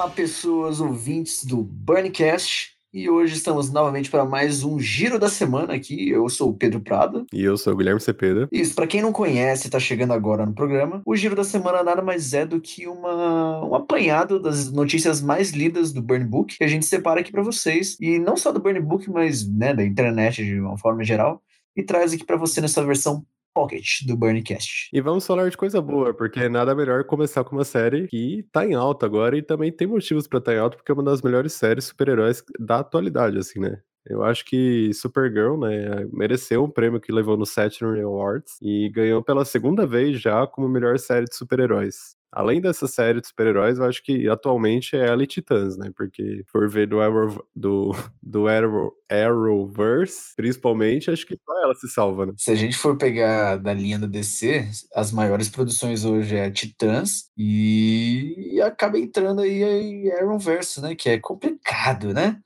Olá, 0.00 0.08
pessoas 0.08 0.80
ouvintes 0.80 1.44
do 1.44 1.62
Burncast. 1.62 2.70
E 2.90 3.10
hoje 3.10 3.34
estamos 3.34 3.70
novamente 3.70 4.10
para 4.10 4.24
mais 4.24 4.64
um 4.64 4.80
Giro 4.80 5.18
da 5.18 5.28
Semana 5.28 5.74
aqui. 5.74 6.08
Eu 6.08 6.26
sou 6.30 6.48
o 6.48 6.54
Pedro 6.54 6.80
Prado. 6.80 7.26
E 7.30 7.44
eu 7.44 7.54
sou 7.58 7.74
o 7.74 7.76
Guilherme 7.76 8.00
Cepeda. 8.00 8.48
Isso, 8.50 8.74
para 8.74 8.86
quem 8.86 9.02
não 9.02 9.12
conhece 9.12 9.64
e 9.64 9.68
está 9.68 9.78
chegando 9.78 10.14
agora 10.14 10.46
no 10.46 10.54
programa, 10.54 11.02
o 11.04 11.14
Giro 11.14 11.36
da 11.36 11.44
Semana 11.44 11.82
nada 11.82 12.00
mais 12.00 12.32
é 12.32 12.46
do 12.46 12.62
que 12.62 12.86
uma, 12.86 13.62
um 13.62 13.74
apanhado 13.74 14.40
das 14.40 14.72
notícias 14.72 15.20
mais 15.20 15.50
lidas 15.50 15.92
do 15.92 16.00
Burn 16.00 16.24
Book 16.24 16.56
que 16.56 16.64
a 16.64 16.68
gente 16.68 16.86
separa 16.86 17.20
aqui 17.20 17.30
para 17.30 17.42
vocês. 17.42 17.98
E 18.00 18.18
não 18.18 18.38
só 18.38 18.52
do 18.52 18.58
Burn 18.58 18.80
Book, 18.80 19.10
mas 19.10 19.46
né, 19.46 19.74
da 19.74 19.84
internet 19.84 20.42
de 20.42 20.58
uma 20.58 20.78
forma 20.78 21.04
geral. 21.04 21.42
E 21.76 21.82
traz 21.82 22.14
aqui 22.14 22.24
para 22.24 22.38
você 22.38 22.62
nessa 22.62 22.82
versão 22.82 23.22
Pocket 23.54 24.06
do 24.06 24.16
Burncast. 24.16 24.88
E 24.92 25.00
vamos 25.00 25.26
falar 25.26 25.48
de 25.48 25.56
coisa 25.56 25.80
boa, 25.80 26.14
porque 26.14 26.48
nada 26.48 26.74
melhor 26.74 27.04
começar 27.04 27.44
com 27.44 27.56
uma 27.56 27.64
série 27.64 28.06
que 28.08 28.46
tá 28.52 28.66
em 28.66 28.74
alta 28.74 29.06
agora 29.06 29.36
e 29.36 29.42
também 29.42 29.72
tem 29.72 29.86
motivos 29.86 30.26
para 30.26 30.38
estar 30.38 30.52
tá 30.52 30.56
em 30.56 30.60
alta, 30.60 30.76
porque 30.76 30.90
é 30.90 30.94
uma 30.94 31.02
das 31.02 31.22
melhores 31.22 31.52
séries 31.52 31.86
super-heróis 31.86 32.42
da 32.58 32.80
atualidade, 32.80 33.38
assim, 33.38 33.58
né? 33.58 33.80
Eu 34.06 34.22
acho 34.24 34.44
que 34.44 34.92
Supergirl, 34.94 35.58
né, 35.58 36.06
mereceu 36.12 36.64
um 36.64 36.70
prêmio 36.70 37.00
que 37.00 37.12
levou 37.12 37.36
no 37.36 37.44
Saturn 37.44 38.00
Awards 38.00 38.56
e 38.62 38.88
ganhou 38.90 39.22
pela 39.22 39.44
segunda 39.44 39.86
vez 39.86 40.20
já 40.20 40.46
como 40.46 40.68
melhor 40.68 40.98
série 40.98 41.26
de 41.26 41.36
super-heróis. 41.36 42.16
Além 42.32 42.60
dessa 42.60 42.86
série 42.86 43.20
de 43.20 43.26
super-heróis, 43.26 43.78
eu 43.78 43.84
acho 43.84 44.02
que 44.04 44.28
atualmente 44.28 44.94
é 44.94 45.04
ela 45.06 45.22
e 45.22 45.26
Titãs, 45.26 45.76
né? 45.76 45.90
Porque 45.96 46.44
por 46.52 46.68
ver 46.68 46.86
do, 46.86 47.00
Arrow, 47.00 47.44
do, 47.54 47.90
do 48.22 48.46
Arrow, 48.46 48.92
Arrowverse, 49.10 50.34
principalmente, 50.36 51.10
acho 51.10 51.26
que 51.26 51.36
só 51.44 51.62
ela 51.64 51.74
se 51.74 51.88
salva, 51.88 52.26
né? 52.26 52.32
Se 52.36 52.52
a 52.52 52.54
gente 52.54 52.76
for 52.76 52.96
pegar 52.96 53.56
da 53.56 53.74
linha 53.74 53.98
da 53.98 54.06
DC, 54.06 54.68
as 54.94 55.10
maiores 55.10 55.48
produções 55.48 56.04
hoje 56.04 56.36
é 56.36 56.48
Titãs 56.50 57.30
e, 57.36 58.52
e 58.54 58.60
acaba 58.60 58.96
entrando 58.96 59.40
aí 59.40 60.08
a 60.12 60.22
Arrowverse, 60.22 60.80
né? 60.80 60.94
Que 60.94 61.10
é 61.10 61.18
complicado, 61.18 62.14
né? 62.14 62.38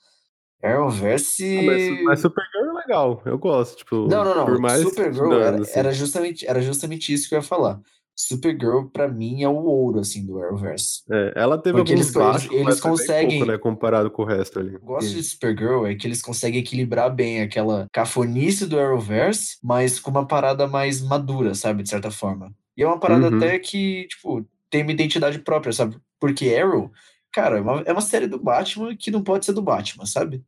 Arrowverse. 0.63 1.59
Ah, 1.59 1.63
mas, 1.63 2.03
mas 2.05 2.21
Supergirl 2.21 2.71
é 2.71 2.73
legal, 2.73 3.23
eu 3.27 3.37
gosto. 3.37 3.77
Tipo, 3.77 4.09
não, 4.09 4.25
não, 4.25 4.35
não. 4.35 4.47
Por 4.47 4.59
mais 4.59 4.81
Supergirl 4.81 5.35
era, 5.35 5.61
assim. 5.61 5.79
era, 5.79 5.93
justamente, 5.93 6.47
era 6.47 6.63
justamente 6.63 7.13
isso 7.13 7.29
que 7.29 7.35
eu 7.35 7.41
ia 7.41 7.43
falar. 7.43 7.79
Supergirl, 8.17 8.85
para 8.93 9.09
mim, 9.09 9.43
é 9.43 9.49
o 9.49 9.65
ouro, 9.65 9.99
assim, 9.99 10.25
do 10.25 10.39
Arrowverse. 10.41 11.03
É, 11.11 11.33
ela 11.37 11.59
teve 11.59 11.79
Porque 11.79 11.93
alguns 11.93 12.07
eles, 12.07 12.15
baixos, 12.15 12.53
eles 12.53 12.81
conseguem... 12.81 13.39
Pouco, 13.39 13.53
né, 13.53 13.59
comparado 13.59 14.11
com 14.11 14.23
o 14.23 14.27
resto 14.27 14.61
ali. 14.61 14.75
Eu 14.75 14.81
gosto 14.81 15.11
de 15.11 15.23
Supergirl 15.23 15.87
é 15.87 15.95
que 15.95 16.07
eles 16.07 16.23
conseguem 16.23 16.61
equilibrar 16.61 17.13
bem 17.13 17.43
aquela 17.43 17.89
cafonice 17.93 18.67
do 18.67 18.79
Arrowverse, 18.79 19.57
mas 19.63 19.99
com 19.99 20.11
uma 20.11 20.27
parada 20.27 20.67
mais 20.69 21.03
madura, 21.03 21.55
sabe, 21.55 21.83
de 21.83 21.89
certa 21.89 22.11
forma. 22.11 22.55
E 22.77 22.83
é 22.83 22.87
uma 22.87 23.01
parada 23.01 23.29
uhum. 23.29 23.37
até 23.37 23.59
que, 23.59 24.07
tipo, 24.09 24.47
tem 24.71 24.83
uma 24.83 24.93
identidade 24.93 25.39
própria, 25.41 25.73
sabe? 25.73 25.97
Porque 26.21 26.55
Arrow, 26.55 26.91
cara, 27.33 27.59
é 27.59 27.61
uma, 27.61 27.81
é 27.83 27.93
uma 27.93 28.01
série 28.01 28.27
do 28.27 28.39
Batman 28.39 28.97
que 28.97 29.11
não 29.11 29.23
pode 29.23 29.45
ser 29.45 29.53
do 29.53 29.63
Batman, 29.63 30.07
sabe? 30.07 30.43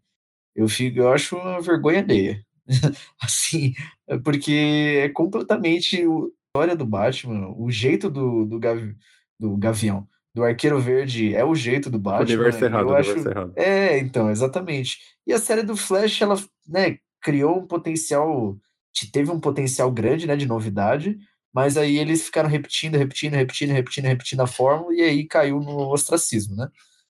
Eu, 0.54 0.68
fico, 0.68 0.98
eu 0.98 1.12
acho 1.12 1.36
uma 1.36 1.60
vergonha 1.60 2.00
alheia. 2.00 2.40
assim, 3.22 3.72
porque 4.24 5.00
é 5.04 5.08
completamente 5.10 6.04
história 6.56 6.74
do 6.76 6.86
Batman, 6.86 7.54
o 7.54 7.70
jeito 7.70 8.08
do, 8.08 8.46
do, 8.46 8.58
Gavi, 8.58 8.96
do 9.38 9.56
Gavião, 9.58 10.08
do 10.34 10.42
Arqueiro 10.42 10.80
Verde 10.80 11.34
é 11.34 11.44
o 11.44 11.54
jeito 11.54 11.90
do 11.90 11.98
Batman. 11.98 12.24
Universo 12.24 12.64
errado, 12.64 12.88
eu 12.88 12.96
acho... 12.96 13.10
errado. 13.10 13.52
É, 13.54 13.98
então, 13.98 14.30
exatamente. 14.30 14.98
E 15.26 15.32
a 15.34 15.38
série 15.38 15.62
do 15.62 15.76
Flash, 15.76 16.22
ela, 16.22 16.36
né, 16.66 16.98
criou 17.20 17.58
um 17.58 17.66
potencial, 17.66 18.56
teve 19.12 19.30
um 19.30 19.38
potencial 19.38 19.90
grande, 19.90 20.26
né, 20.26 20.34
de 20.34 20.46
novidade, 20.46 21.18
mas 21.52 21.76
aí 21.76 21.98
eles 21.98 22.24
ficaram 22.24 22.48
repetindo, 22.48 22.96
repetindo, 22.96 23.34
repetindo, 23.34 23.72
repetindo, 23.72 24.04
repetindo 24.06 24.40
a 24.40 24.46
fórmula 24.46 24.94
e 24.94 25.02
aí 25.02 25.24
caiu 25.26 25.60
no 25.60 25.90
ostracismo, 25.92 26.56
né? 26.56 26.68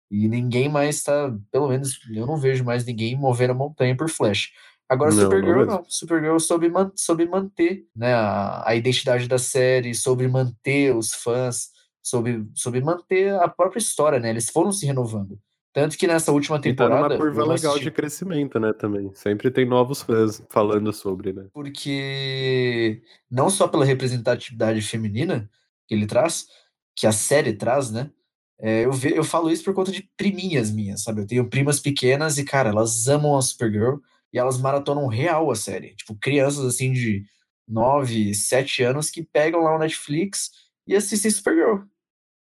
E 0.09 0.29
ninguém 0.29 0.69
mais 0.69 1.03
tá, 1.03 1.35
pelo 1.51 1.69
menos 1.69 1.99
eu 2.13 2.27
não 2.27 2.37
vejo 2.37 2.65
mais 2.65 2.85
ninguém 2.85 3.17
mover 3.17 3.51
a 3.51 3.55
montanha 3.55 3.97
por 3.97 4.09
Flash. 4.09 4.53
Agora, 4.89 5.13
não, 5.13 5.23
Supergirl 5.23 5.67
não, 5.67 5.67
não. 5.67 5.85
Supergirl 5.89 6.39
soube, 6.39 6.69
man 6.69 6.93
soube 6.95 7.27
manter 7.27 7.87
né, 7.95 8.15
a, 8.15 8.69
a 8.69 8.75
identidade 8.77 9.27
da 9.27 9.39
série, 9.39 9.95
soube 9.95 10.29
manter 10.29 10.95
os 10.95 11.13
fãs, 11.13 11.71
soube, 12.03 12.49
soube 12.55 12.81
manter 12.81 13.35
a 13.35 13.49
própria 13.49 13.79
história, 13.79 14.21
né? 14.21 14.31
Eles 14.31 14.49
foram 14.49 14.71
se 14.71 14.87
renovando. 14.87 15.39
Tanto 15.73 15.99
que 15.99 16.07
nessa 16.07 16.33
última 16.33 16.59
temporada. 16.59 16.95
E 16.95 17.03
tá 17.03 17.09
numa 17.09 17.19
curva 17.19 17.43
legal 17.43 17.73
assisti... 17.73 17.85
de 17.85 17.91
crescimento, 17.91 18.59
né? 18.59 18.73
Também. 18.73 19.11
Sempre 19.13 19.51
tem 19.51 19.67
novos 19.67 20.01
fãs 20.03 20.43
falando 20.49 20.91
sobre, 20.93 21.35
né? 21.35 21.49
Porque 21.53 23.03
não 23.31 23.51
só 23.51 23.69
pela 23.69 23.85
representatividade 23.85 24.81
feminina 24.81 25.51
que 25.87 25.95
ele 25.95 26.07
traz, 26.07 26.47
que 26.95 27.07
a 27.07 27.13
série 27.13 27.53
traz, 27.53 27.91
né? 27.91 28.11
É, 28.59 28.87
eu, 28.87 28.93
ve, 28.93 29.15
eu 29.15 29.23
falo 29.23 29.51
isso 29.51 29.65
por 29.65 29.75
conta 29.75 29.93
de 29.93 30.09
priminhas 30.17 30.71
minhas, 30.71 31.03
sabe? 31.03 31.21
Eu 31.21 31.27
tenho 31.27 31.51
primas 31.51 31.79
pequenas 31.79 32.39
e, 32.39 32.45
cara, 32.45 32.71
elas 32.71 33.07
amam 33.07 33.37
a 33.37 33.43
Supergirl 33.43 33.97
e 34.37 34.39
elas 34.39 34.59
maratonam 34.59 35.07
real 35.07 35.51
a 35.51 35.57
série. 35.57 35.95
Tipo, 35.95 36.15
crianças 36.15 36.63
assim 36.67 36.93
de 36.93 37.25
9, 37.67 38.35
7 38.35 38.83
anos 38.83 39.09
que 39.09 39.23
pegam 39.23 39.63
lá 39.63 39.75
o 39.75 39.79
Netflix 39.79 40.51
e 40.87 40.95
assistem 40.95 41.31
Supergirl. 41.31 41.85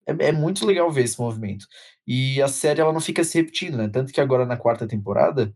É, 0.05 0.27
é 0.27 0.31
muito 0.33 0.65
legal 0.65 0.91
ver 0.91 1.05
esse 1.05 1.17
movimento. 1.17 1.65
E 2.05 2.41
a 2.41 2.49
série 2.49 2.81
ela 2.81 2.91
não 2.91 2.99
fica 2.99 3.23
se 3.23 3.37
repetindo, 3.37 3.77
né? 3.77 3.87
Tanto 3.87 4.11
que 4.11 4.19
agora 4.19 4.45
na 4.45 4.57
quarta 4.57 4.85
temporada 4.85 5.55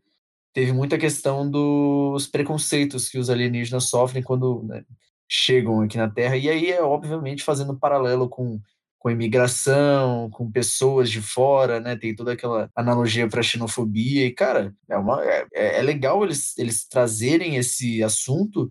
teve 0.54 0.72
muita 0.72 0.98
questão 0.98 1.50
dos 1.50 2.26
preconceitos 2.26 3.10
que 3.10 3.20
os 3.20 3.30
alienígenas 3.30 3.90
sofrem 3.90 4.24
quando 4.24 4.64
né, 4.64 4.86
chegam 5.28 5.82
aqui 5.82 5.98
na 5.98 6.10
Terra. 6.10 6.38
E 6.38 6.50
aí 6.50 6.72
é 6.72 6.82
obviamente 6.82 7.44
fazendo 7.44 7.78
paralelo 7.78 8.30
com 8.30 8.62
com 9.00 9.10
imigração, 9.10 10.30
com 10.30 10.52
pessoas 10.52 11.10
de 11.10 11.22
fora, 11.22 11.80
né? 11.80 11.96
Tem 11.96 12.14
toda 12.14 12.34
aquela 12.34 12.70
analogia 12.76 13.28
para 13.30 13.42
xenofobia. 13.42 14.26
E, 14.26 14.32
cara, 14.32 14.76
é, 14.90 14.98
uma, 14.98 15.24
é, 15.24 15.48
é, 15.54 15.82
legal 15.82 16.22
eles, 16.24 16.56
eles 16.58 16.86
trazerem 16.86 17.56
esse 17.56 18.04
assunto 18.04 18.70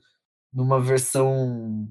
numa 0.53 0.79
versão 0.81 1.89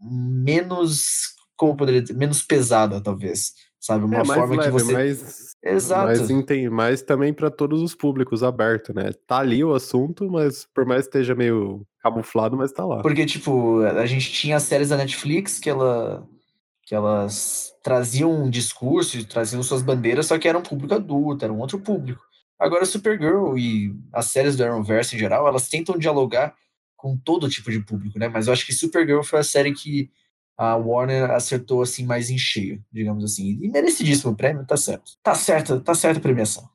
menos, 0.00 1.34
como 1.54 1.76
poderia 1.76 2.00
dizer, 2.00 2.14
menos 2.14 2.42
pesada, 2.42 3.00
talvez. 3.00 3.52
Sabe? 3.78 4.06
Uma 4.06 4.20
é, 4.20 4.24
forma 4.24 4.56
leve, 4.56 4.62
que 4.62 4.70
você. 4.70 4.92
Mais, 4.94 5.54
Exato. 5.62 6.06
Mas, 6.06 6.30
entende, 6.30 6.70
mas 6.70 7.02
também 7.02 7.32
para 7.32 7.50
todos 7.50 7.82
os 7.82 7.94
públicos 7.94 8.42
aberto, 8.42 8.94
né? 8.94 9.12
Tá 9.26 9.38
ali 9.38 9.62
o 9.62 9.74
assunto, 9.74 10.30
mas 10.30 10.66
por 10.74 10.86
mais 10.86 11.02
que 11.02 11.08
esteja 11.08 11.34
meio 11.34 11.86
camuflado, 12.00 12.56
mas 12.56 12.72
tá 12.72 12.86
lá. 12.86 13.02
Porque, 13.02 13.26
tipo, 13.26 13.80
a 13.80 14.06
gente 14.06 14.32
tinha 14.32 14.56
as 14.56 14.62
séries 14.62 14.88
da 14.88 14.96
Netflix 14.96 15.58
que 15.58 15.68
ela 15.68 16.26
que 16.86 16.94
elas 16.94 17.74
traziam 17.82 18.32
um 18.32 18.48
discurso, 18.48 19.22
traziam 19.26 19.62
suas 19.62 19.82
bandeiras, 19.82 20.26
só 20.26 20.38
que 20.38 20.48
era 20.48 20.56
um 20.56 20.62
público 20.62 20.94
adulto, 20.94 21.44
era 21.44 21.52
um 21.52 21.58
outro 21.58 21.80
público. 21.80 22.22
Agora, 22.58 22.86
Supergirl 22.86 23.58
e 23.58 23.92
as 24.12 24.26
séries 24.26 24.56
do 24.56 24.64
Arrowverse 24.64 25.14
em 25.16 25.18
geral, 25.18 25.46
elas 25.46 25.68
tentam 25.68 25.98
dialogar 25.98 26.54
com 26.96 27.16
todo 27.16 27.50
tipo 27.50 27.70
de 27.70 27.80
público, 27.80 28.18
né? 28.18 28.28
Mas 28.28 28.46
eu 28.46 28.52
acho 28.52 28.64
que 28.64 28.72
Supergirl 28.72 29.22
foi 29.22 29.40
a 29.40 29.44
série 29.44 29.74
que 29.74 30.10
a 30.56 30.76
Warner 30.76 31.30
acertou 31.32 31.82
assim 31.82 32.06
mais 32.06 32.30
em 32.30 32.38
cheio, 32.38 32.82
digamos 32.90 33.24
assim. 33.24 33.58
E 33.60 33.68
merecidíssimo 33.68 34.32
o 34.32 34.36
prêmio, 34.36 34.64
tá 34.64 34.76
certo. 34.76 35.12
Tá 35.22 35.34
certo, 35.34 35.80
tá 35.80 35.94
certo 35.94 36.18
a 36.18 36.20
premiação. 36.20 36.68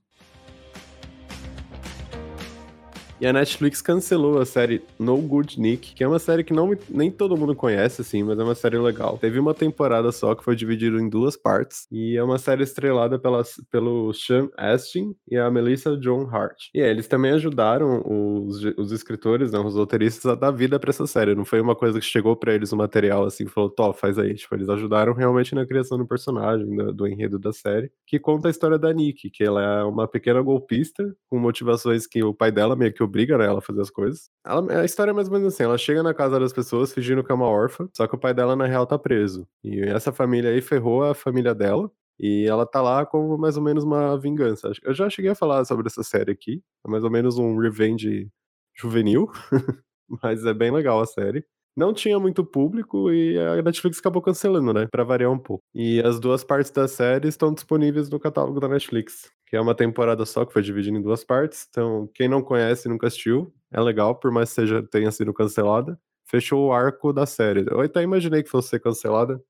E 3.22 3.28
a 3.28 3.32
Netflix 3.32 3.84
cancelou 3.84 4.40
a 4.40 4.46
série 4.48 4.82
No 4.98 5.16
Good 5.16 5.62
Nick, 5.62 5.94
que 5.94 6.04
é 6.04 6.08
uma 6.08 6.18
série 6.18 6.44
que 6.44 6.56
não, 6.56 6.76
nem 6.90 7.12
todo 7.12 7.38
mundo 7.38 7.56
conhece, 7.56 8.02
assim, 8.02 8.24
mas 8.24 8.40
é 8.40 8.44
uma 8.44 8.56
série 8.56 8.80
legal. 8.80 9.16
Teve 9.16 9.38
uma 9.38 9.54
temporada 9.54 10.12
só 10.12 10.34
que 10.34 10.44
foi 10.44 10.56
dividida 10.56 10.98
em 10.98 11.08
duas 11.08 11.38
partes. 11.38 11.86
E 11.92 12.18
é 12.18 12.24
uma 12.24 12.40
série 12.40 12.64
estrelada 12.64 13.20
pela, 13.20 13.44
pelo 13.70 14.12
Sean 14.12 14.50
Astin 14.58 15.14
e 15.30 15.38
a 15.38 15.52
Melissa 15.52 15.96
John 15.98 16.28
Hart. 16.32 16.70
E 16.74 16.82
é, 16.82 16.90
eles 16.90 17.08
também 17.08 17.30
ajudaram 17.34 18.02
os, 18.04 18.64
os 18.76 18.92
escritores, 18.92 19.52
né, 19.52 19.60
os 19.60 19.76
roteiristas, 19.76 20.26
a 20.26 20.34
dar 20.34 20.50
vida 20.50 20.80
pra 20.80 20.90
essa 20.90 21.06
série. 21.06 21.36
Não 21.36 21.46
foi 21.46 21.62
uma 21.62 21.76
coisa 21.76 22.00
que 22.00 22.06
chegou 22.08 22.36
para 22.36 22.56
eles 22.56 22.72
o 22.72 22.76
material 22.76 23.26
assim, 23.26 23.46
falou, 23.46 23.70
Tó, 23.70 23.94
faz 23.94 24.18
aí. 24.18 24.34
Tipo, 24.34 24.56
eles 24.56 24.68
ajudaram 24.68 25.14
realmente 25.14 25.54
na 25.54 25.64
criação 25.64 25.96
do 25.96 26.08
personagem, 26.08 26.76
do, 26.76 26.92
do 26.92 27.08
enredo 27.08 27.38
da 27.38 27.54
série, 27.54 27.92
que 28.08 28.18
conta 28.18 28.48
a 28.48 28.52
história 28.52 28.80
da 28.80 28.92
Nick, 28.92 29.30
que 29.30 29.44
ela 29.44 29.62
é 29.62 29.84
uma 29.84 30.08
pequena 30.08 30.42
golpista 30.42 31.16
com 31.30 31.38
motivações 31.38 32.08
que 32.08 32.24
o 32.24 32.34
pai 32.34 32.52
dela 32.52 32.76
meio 32.76 32.92
que 32.92 33.11
obriga 33.12 33.38
né, 33.38 33.46
ela 33.46 33.60
a 33.60 33.62
fazer 33.62 33.82
as 33.82 33.90
coisas. 33.90 34.30
Ela, 34.46 34.82
a 34.82 34.86
história 34.86 35.12
é 35.12 35.14
mais 35.14 35.28
ou 35.28 35.34
menos 35.34 35.54
assim: 35.54 35.64
ela 35.64 35.78
chega 35.78 36.02
na 36.02 36.14
casa 36.14 36.40
das 36.40 36.54
pessoas 36.54 36.94
fingindo 36.94 37.24
que 37.24 37.32
é 37.32 37.36
uma 37.36 37.48
órfã, 37.48 37.88
só 37.94 38.08
que 38.08 38.16
o 38.16 38.20
pai 38.20 38.34
dela, 38.34 38.56
na 38.56 38.66
real, 38.66 38.88
tá 38.88 38.98
preso. 38.98 39.48
E 39.64 39.82
essa 39.82 40.12
família 40.12 40.50
aí 40.50 40.62
ferrou 40.62 41.04
a 41.04 41.14
família 41.14 41.54
dela. 41.54 41.92
E 42.20 42.46
ela 42.46 42.68
tá 42.68 42.82
lá 42.82 43.04
como 43.04 43.36
mais 43.36 43.58
ou 43.58 43.64
menos 43.64 43.84
uma 43.84 44.16
vingança. 44.16 44.72
Eu 44.84 44.94
já 44.94 45.10
cheguei 45.10 45.32
a 45.32 45.36
falar 45.36 45.66
sobre 45.66 45.88
essa 45.88 46.04
série 46.04 46.32
aqui. 46.32 46.62
É 46.86 46.90
mais 46.90 47.04
ou 47.04 47.10
menos 47.10 47.40
um 47.40 47.58
revenge 47.58 48.30
juvenil. 48.76 49.28
mas 50.22 50.46
é 50.46 50.54
bem 50.54 50.72
legal 50.72 51.02
a 51.02 51.06
série. 51.06 51.44
Não 51.76 51.94
tinha 51.94 52.20
muito 52.20 52.44
público 52.44 53.12
e 53.12 53.40
a 53.40 53.62
Netflix 53.62 54.00
acabou 54.00 54.22
cancelando, 54.22 54.74
né? 54.74 54.88
Pra 54.92 55.04
variar 55.04 55.32
um 55.32 55.40
pouco. 55.40 55.64
E 55.74 56.02
as 56.02 56.20
duas 56.20 56.44
partes 56.44 56.70
da 56.72 56.88
série 56.88 57.30
estão 57.30 57.54
disponíveis 57.54 58.10
no 58.10 58.20
catálogo 58.20 58.60
da 58.60 58.68
Netflix 58.68 59.32
que 59.52 59.58
é 59.58 59.62
uma 59.62 59.76
temporada 59.76 60.26
só 60.26 60.46
que 60.46 60.54
foi 60.54 60.62
dividida 60.62 60.98
em 60.98 61.02
duas 61.02 61.26
partes. 61.26 61.68
Então, 61.70 62.10
quem 62.16 62.30
não 62.30 62.42
conhece 62.42 62.88
e 62.88 62.92
nunca 62.92 63.08
assistiu, 63.08 63.54
é 63.70 63.82
legal, 63.82 64.16
por 64.16 64.32
mais 64.32 64.48
que 64.50 64.56
seja, 64.56 64.82
tenha 64.82 65.12
sido 65.12 65.34
cancelada. 65.34 66.00
Fechou 66.24 66.68
o 66.70 66.72
arco 66.74 67.12
da 67.12 67.26
série. 67.26 67.66
Eu 67.70 67.82
até 67.82 68.02
imaginei 68.02 68.44
que 68.44 68.50
fosse 68.50 68.70
ser 68.70 68.80
cancelada, 68.80 69.44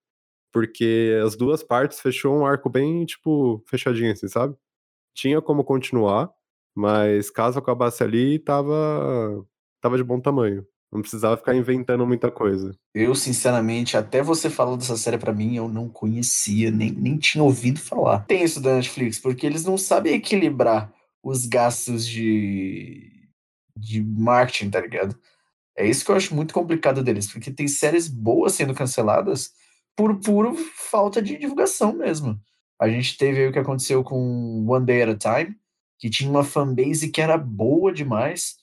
porque 0.51 1.19
as 1.24 1.36
duas 1.36 1.63
partes 1.63 2.00
fechou 2.01 2.36
um 2.36 2.45
arco 2.45 2.69
bem, 2.69 3.06
tipo, 3.06 3.63
fechadinho, 3.68 4.12
assim, 4.13 4.27
sabe? 4.27 4.56
Tinha 5.15 5.42
como 5.42 5.63
continuar, 5.63 6.31
mas 6.75 7.30
caso 7.31 7.59
acabasse 7.59 8.03
ali, 8.03 8.39
tava, 8.39 9.45
tava 9.81 9.98
de 9.98 10.03
bom 10.03 10.19
tamanho. 10.21 10.65
Não 10.91 11.01
precisava 11.01 11.38
ficar 11.38 11.55
inventando 11.55 12.05
muita 12.05 12.29
coisa. 12.29 12.75
Eu, 12.93 13.15
sinceramente, 13.15 13.95
até 13.95 14.21
você 14.21 14.49
falou 14.49 14.75
dessa 14.75 14.97
série 14.97 15.17
para 15.17 15.33
mim, 15.33 15.55
eu 15.55 15.69
não 15.69 15.88
conhecia, 15.88 16.69
nem, 16.69 16.91
nem 16.91 17.17
tinha 17.17 17.43
ouvido 17.43 17.79
falar. 17.79 18.19
Tem 18.25 18.43
isso 18.43 18.59
da 18.59 18.75
Netflix, 18.75 19.17
porque 19.17 19.45
eles 19.45 19.63
não 19.63 19.77
sabem 19.77 20.15
equilibrar 20.15 20.93
os 21.23 21.45
gastos 21.45 22.05
de, 22.05 23.09
de 23.77 24.03
marketing, 24.03 24.69
tá 24.69 24.81
ligado? 24.81 25.17
É 25.77 25.88
isso 25.88 26.03
que 26.03 26.11
eu 26.11 26.15
acho 26.15 26.35
muito 26.35 26.53
complicado 26.53 27.01
deles, 27.03 27.31
porque 27.31 27.51
tem 27.51 27.67
séries 27.67 28.07
boas 28.07 28.53
sendo 28.53 28.73
canceladas 28.73 29.51
por 29.95 30.19
puro 30.19 30.55
falta 30.75 31.21
de 31.21 31.38
divulgação 31.38 31.93
mesmo. 31.93 32.39
A 32.79 32.89
gente 32.89 33.17
teve 33.17 33.47
o 33.47 33.51
que 33.51 33.59
aconteceu 33.59 34.03
com 34.03 34.65
One 34.67 34.85
Day 34.85 35.03
at 35.03 35.25
a 35.25 35.43
Time, 35.43 35.55
que 35.99 36.09
tinha 36.09 36.29
uma 36.29 36.43
fanbase 36.43 37.09
que 37.09 37.21
era 37.21 37.38
boa 37.38 37.93
demais. 37.93 38.55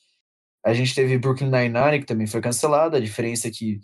A 0.65 0.75
gente 0.75 0.95
teve 0.95 1.19
Brooklyn 1.19 1.51
Nine-Nine, 1.51 2.01
que 2.01 2.07
também 2.07 2.27
foi 2.27 2.41
cancelada, 2.41 2.97
a 2.97 3.01
diferença 3.01 3.49
é 3.49 3.51
que 3.51 3.81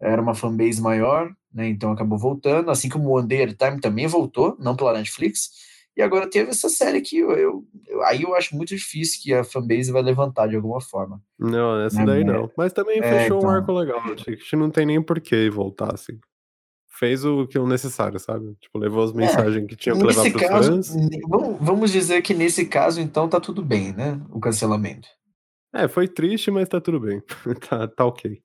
era 0.00 0.20
uma 0.20 0.34
fanbase 0.34 0.80
maior, 0.80 1.32
né, 1.52 1.68
então 1.68 1.90
acabou 1.90 2.18
voltando, 2.18 2.70
assim 2.70 2.88
como 2.88 3.16
One 3.16 3.26
Day 3.26 3.42
at 3.42 3.60
a 3.60 3.68
Time 3.68 3.80
também 3.80 4.06
voltou, 4.06 4.56
não 4.60 4.76
pela 4.76 4.92
Netflix, 4.92 5.50
e 5.96 6.02
agora 6.02 6.30
teve 6.30 6.50
essa 6.50 6.68
série 6.68 7.00
que 7.00 7.18
eu, 7.18 7.32
eu, 7.32 7.64
eu, 7.88 8.02
aí 8.04 8.22
eu 8.22 8.32
acho 8.36 8.54
muito 8.54 8.68
difícil 8.68 9.20
que 9.20 9.34
a 9.34 9.42
fanbase 9.42 9.90
vai 9.90 10.00
levantar 10.00 10.46
de 10.46 10.54
alguma 10.54 10.80
forma. 10.80 11.20
Não, 11.36 11.80
essa 11.80 11.98
né, 11.98 12.06
daí 12.06 12.24
mas- 12.24 12.34
não. 12.34 12.50
Mas 12.56 12.72
também 12.72 13.00
é, 13.00 13.02
fechou 13.02 13.38
um 13.38 13.40
então. 13.40 13.50
arco 13.50 13.72
legal. 13.72 13.98
Acho 13.98 14.24
que 14.24 14.56
não 14.56 14.70
tem 14.70 14.86
nem 14.86 15.02
porquê 15.02 15.50
voltar, 15.50 15.92
assim. 15.92 16.16
Fez 16.86 17.24
o 17.24 17.48
que 17.48 17.58
é 17.58 17.60
o 17.60 17.66
necessário, 17.66 18.18
sabe? 18.20 18.54
Tipo, 18.60 18.78
levou 18.78 19.02
as 19.02 19.12
mensagens 19.12 19.66
que 19.66 19.74
tinham 19.74 19.98
que 19.98 20.04
levar 20.04 20.30
pros 20.30 20.42
caso, 20.42 20.72
fãs. 20.72 20.94
vamos, 21.28 21.56
vamos 21.60 21.90
dizer 21.90 22.22
que 22.22 22.32
nesse 22.32 22.66
caso, 22.66 23.00
então, 23.00 23.28
tá 23.28 23.40
tudo 23.40 23.64
bem, 23.64 23.92
né? 23.92 24.20
O 24.30 24.38
cancelamento. 24.38 25.08
É, 25.72 25.86
foi 25.86 26.08
triste, 26.08 26.50
mas 26.50 26.68
tá 26.68 26.80
tudo 26.80 26.98
bem. 26.98 27.22
tá, 27.68 27.86
tá 27.86 28.04
ok. 28.04 28.40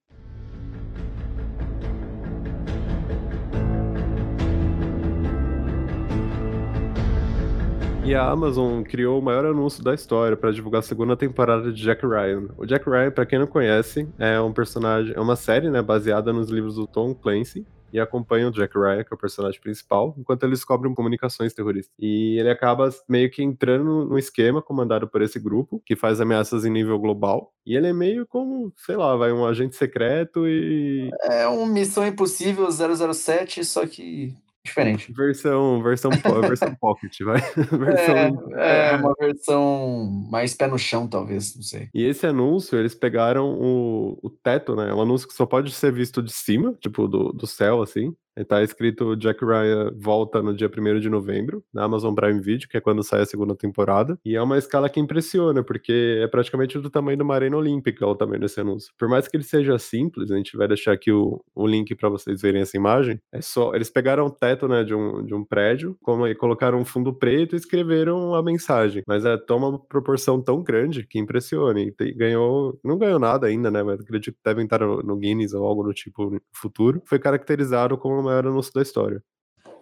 E 8.05 8.13
a 8.13 8.29
Amazon 8.29 8.83
criou 8.83 9.17
o 9.17 9.21
maior 9.21 9.45
anúncio 9.45 9.81
da 9.81 9.93
história 9.93 10.35
para 10.35 10.51
divulgar 10.51 10.79
a 10.79 10.81
segunda 10.81 11.15
temporada 11.15 11.71
de 11.71 11.81
Jack 11.81 12.05
Ryan. 12.05 12.49
O 12.57 12.65
Jack 12.65 12.89
Ryan, 12.89 13.11
para 13.11 13.25
quem 13.25 13.39
não 13.39 13.47
conhece, 13.47 14.05
é 14.19 14.41
um 14.41 14.51
personagem, 14.51 15.15
é 15.15 15.19
uma 15.21 15.37
série, 15.37 15.69
né, 15.69 15.81
baseada 15.81 16.33
nos 16.33 16.49
livros 16.49 16.75
do 16.75 16.85
Tom 16.85 17.15
Clancy 17.15 17.65
e 17.93 17.99
acompanha 17.99 18.47
o 18.47 18.51
Jack 18.51 18.75
Ryan, 18.75 19.03
que 19.03 19.13
é 19.13 19.15
o 19.15 19.19
personagem 19.19 19.61
principal, 19.61 20.15
enquanto 20.17 20.43
eles 20.43 20.65
cobrem 20.65 20.93
comunicações 20.95 21.53
terroristas. 21.53 21.93
E 21.99 22.39
ele 22.39 22.49
acaba 22.49 22.89
meio 23.07 23.29
que 23.29 23.43
entrando 23.43 24.05
num 24.05 24.17
esquema 24.17 24.63
comandado 24.63 25.07
por 25.07 25.21
esse 25.21 25.39
grupo, 25.39 25.81
que 25.85 25.95
faz 25.95 26.19
ameaças 26.19 26.65
em 26.65 26.71
nível 26.71 26.97
global. 26.97 27.53
E 27.65 27.75
ele 27.75 27.87
é 27.87 27.93
meio 27.93 28.25
como, 28.25 28.73
sei 28.75 28.95
lá, 28.95 29.15
vai 29.15 29.31
um 29.31 29.45
agente 29.45 29.75
secreto 29.75 30.47
e 30.47 31.11
É 31.21 31.47
um 31.47 31.67
Missão 31.67 32.05
Impossível 32.05 32.67
007, 32.71 33.63
só 33.63 33.85
que 33.85 34.35
diferente. 34.63 35.11
versão 35.11 35.81
versão 35.83 36.11
versão 36.41 36.75
pocket, 36.79 37.19
vai. 37.21 37.39
versão 37.55 38.51
É, 38.57 38.89
é 38.89 38.95
uma 38.95 39.13
versão 39.19 40.27
mais 40.29 40.53
pé 40.53 40.67
no 40.67 40.77
chão, 40.77 41.07
talvez, 41.07 41.55
não 41.55 41.63
sei. 41.63 41.89
E 41.93 42.03
esse 42.03 42.25
anúncio, 42.25 42.77
eles 42.77 42.95
pegaram 42.95 43.53
o, 43.59 44.17
o 44.21 44.29
teto, 44.29 44.75
né? 44.75 44.89
É 44.89 44.93
um 44.93 45.01
anúncio 45.01 45.27
que 45.27 45.33
só 45.33 45.45
pode 45.45 45.71
ser 45.71 45.91
visto 45.91 46.21
de 46.21 46.31
cima, 46.31 46.73
tipo, 46.79 47.07
do, 47.07 47.33
do 47.33 47.45
céu, 47.45 47.81
assim. 47.81 48.15
E 48.35 48.43
tá 48.43 48.63
escrito 48.63 49.15
Jack 49.15 49.43
Ryan 49.45 49.91
volta 49.95 50.41
no 50.41 50.55
dia 50.55 50.69
1 50.69 50.99
de 50.99 51.09
novembro, 51.09 51.63
na 51.73 51.83
Amazon 51.83 52.13
Prime 52.15 52.39
Video, 52.41 52.67
que 52.67 52.77
é 52.77 52.81
quando 52.81 53.03
sai 53.03 53.21
a 53.21 53.25
segunda 53.25 53.55
temporada. 53.55 54.17
E 54.25 54.35
é 54.35 54.41
uma 54.41 54.57
escala 54.57 54.89
que 54.89 54.99
impressiona, 54.99 55.63
porque 55.63 56.19
é 56.21 56.27
praticamente 56.27 56.79
do 56.79 56.89
tamanho 56.89 57.17
de 57.17 57.23
uma 57.23 57.35
arena 57.35 57.57
olímpica 57.57 58.05
o 58.07 58.15
tamanho 58.15 58.41
desse 58.41 58.59
anúncio. 58.59 58.91
Por 58.97 59.07
mais 59.07 59.27
que 59.27 59.37
ele 59.37 59.43
seja 59.43 59.77
simples, 59.77 60.31
a 60.31 60.37
gente 60.37 60.57
vai 60.57 60.67
deixar 60.67 60.93
aqui 60.93 61.11
o, 61.11 61.43
o 61.53 61.67
link 61.67 61.93
para 61.95 62.09
vocês 62.09 62.41
verem 62.41 62.61
essa 62.61 62.75
imagem. 62.75 63.19
É 63.31 63.41
só. 63.41 63.73
Eles 63.75 63.89
pegaram 63.89 64.25
o 64.25 64.31
teto, 64.31 64.67
né, 64.67 64.83
de 64.83 64.95
um, 64.95 65.23
de 65.23 65.33
um 65.35 65.43
prédio, 65.43 65.95
como, 66.01 66.27
e 66.27 66.33
colocaram 66.35 66.79
um 66.79 66.85
fundo 66.85 67.13
preto 67.13 67.55
e 67.55 67.57
escreveram 67.57 68.33
a 68.33 68.41
mensagem. 68.41 69.03
Mas 69.07 69.25
é, 69.25 69.37
toma 69.37 69.67
uma 69.69 69.79
proporção 69.79 70.41
tão 70.41 70.63
grande 70.63 71.05
que 71.07 71.19
impressiona. 71.19 71.79
E 71.81 71.91
tem- 71.91 72.15
ganhou. 72.15 72.79
Não 72.83 72.97
ganhou 72.97 73.19
nada 73.19 73.47
ainda, 73.47 73.69
né? 73.69 73.83
Mas 73.83 73.99
acredito 73.99 74.33
que 74.33 74.39
devem 74.43 74.63
estar 74.65 74.79
no, 74.79 75.03
no 75.03 75.15
Guinness 75.17 75.53
ou 75.53 75.65
algo 75.65 75.83
do 75.83 75.93
tipo 75.93 76.29
no 76.31 76.41
futuro. 76.51 77.01
Foi 77.05 77.19
caracterizado 77.19 77.97
como 77.97 78.22
o 78.23 78.25
maior 78.25 78.47
anúncio 78.47 78.73
da 78.73 78.81
história. 78.81 79.23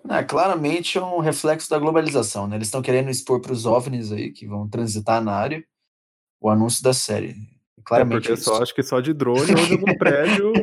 Ah, 0.10 0.24
claramente 0.24 0.98
é 0.98 1.02
um 1.02 1.20
reflexo 1.20 1.70
da 1.70 1.78
globalização, 1.78 2.48
né? 2.48 2.56
Eles 2.56 2.68
estão 2.68 2.82
querendo 2.82 3.10
expor 3.10 3.40
para 3.40 3.54
os 3.54 3.66
OVNIs 3.66 4.12
aí, 4.12 4.32
que 4.32 4.48
vão 4.48 4.68
transitar 4.68 5.24
na 5.24 5.34
área, 5.34 5.64
o 6.40 6.50
anúncio 6.50 6.84
da 6.84 6.94
série. 6.94 7.36
É 7.82 7.84
Claramente 7.84 8.22
porque 8.22 8.34
isso. 8.34 8.44
só 8.44 8.62
acho 8.62 8.76
que 8.76 8.84
só 8.84 9.00
de 9.00 9.14
drone 9.14 9.40
ou 9.40 9.66
de 9.66 9.74
algum 9.74 9.94
prédio, 9.98 10.54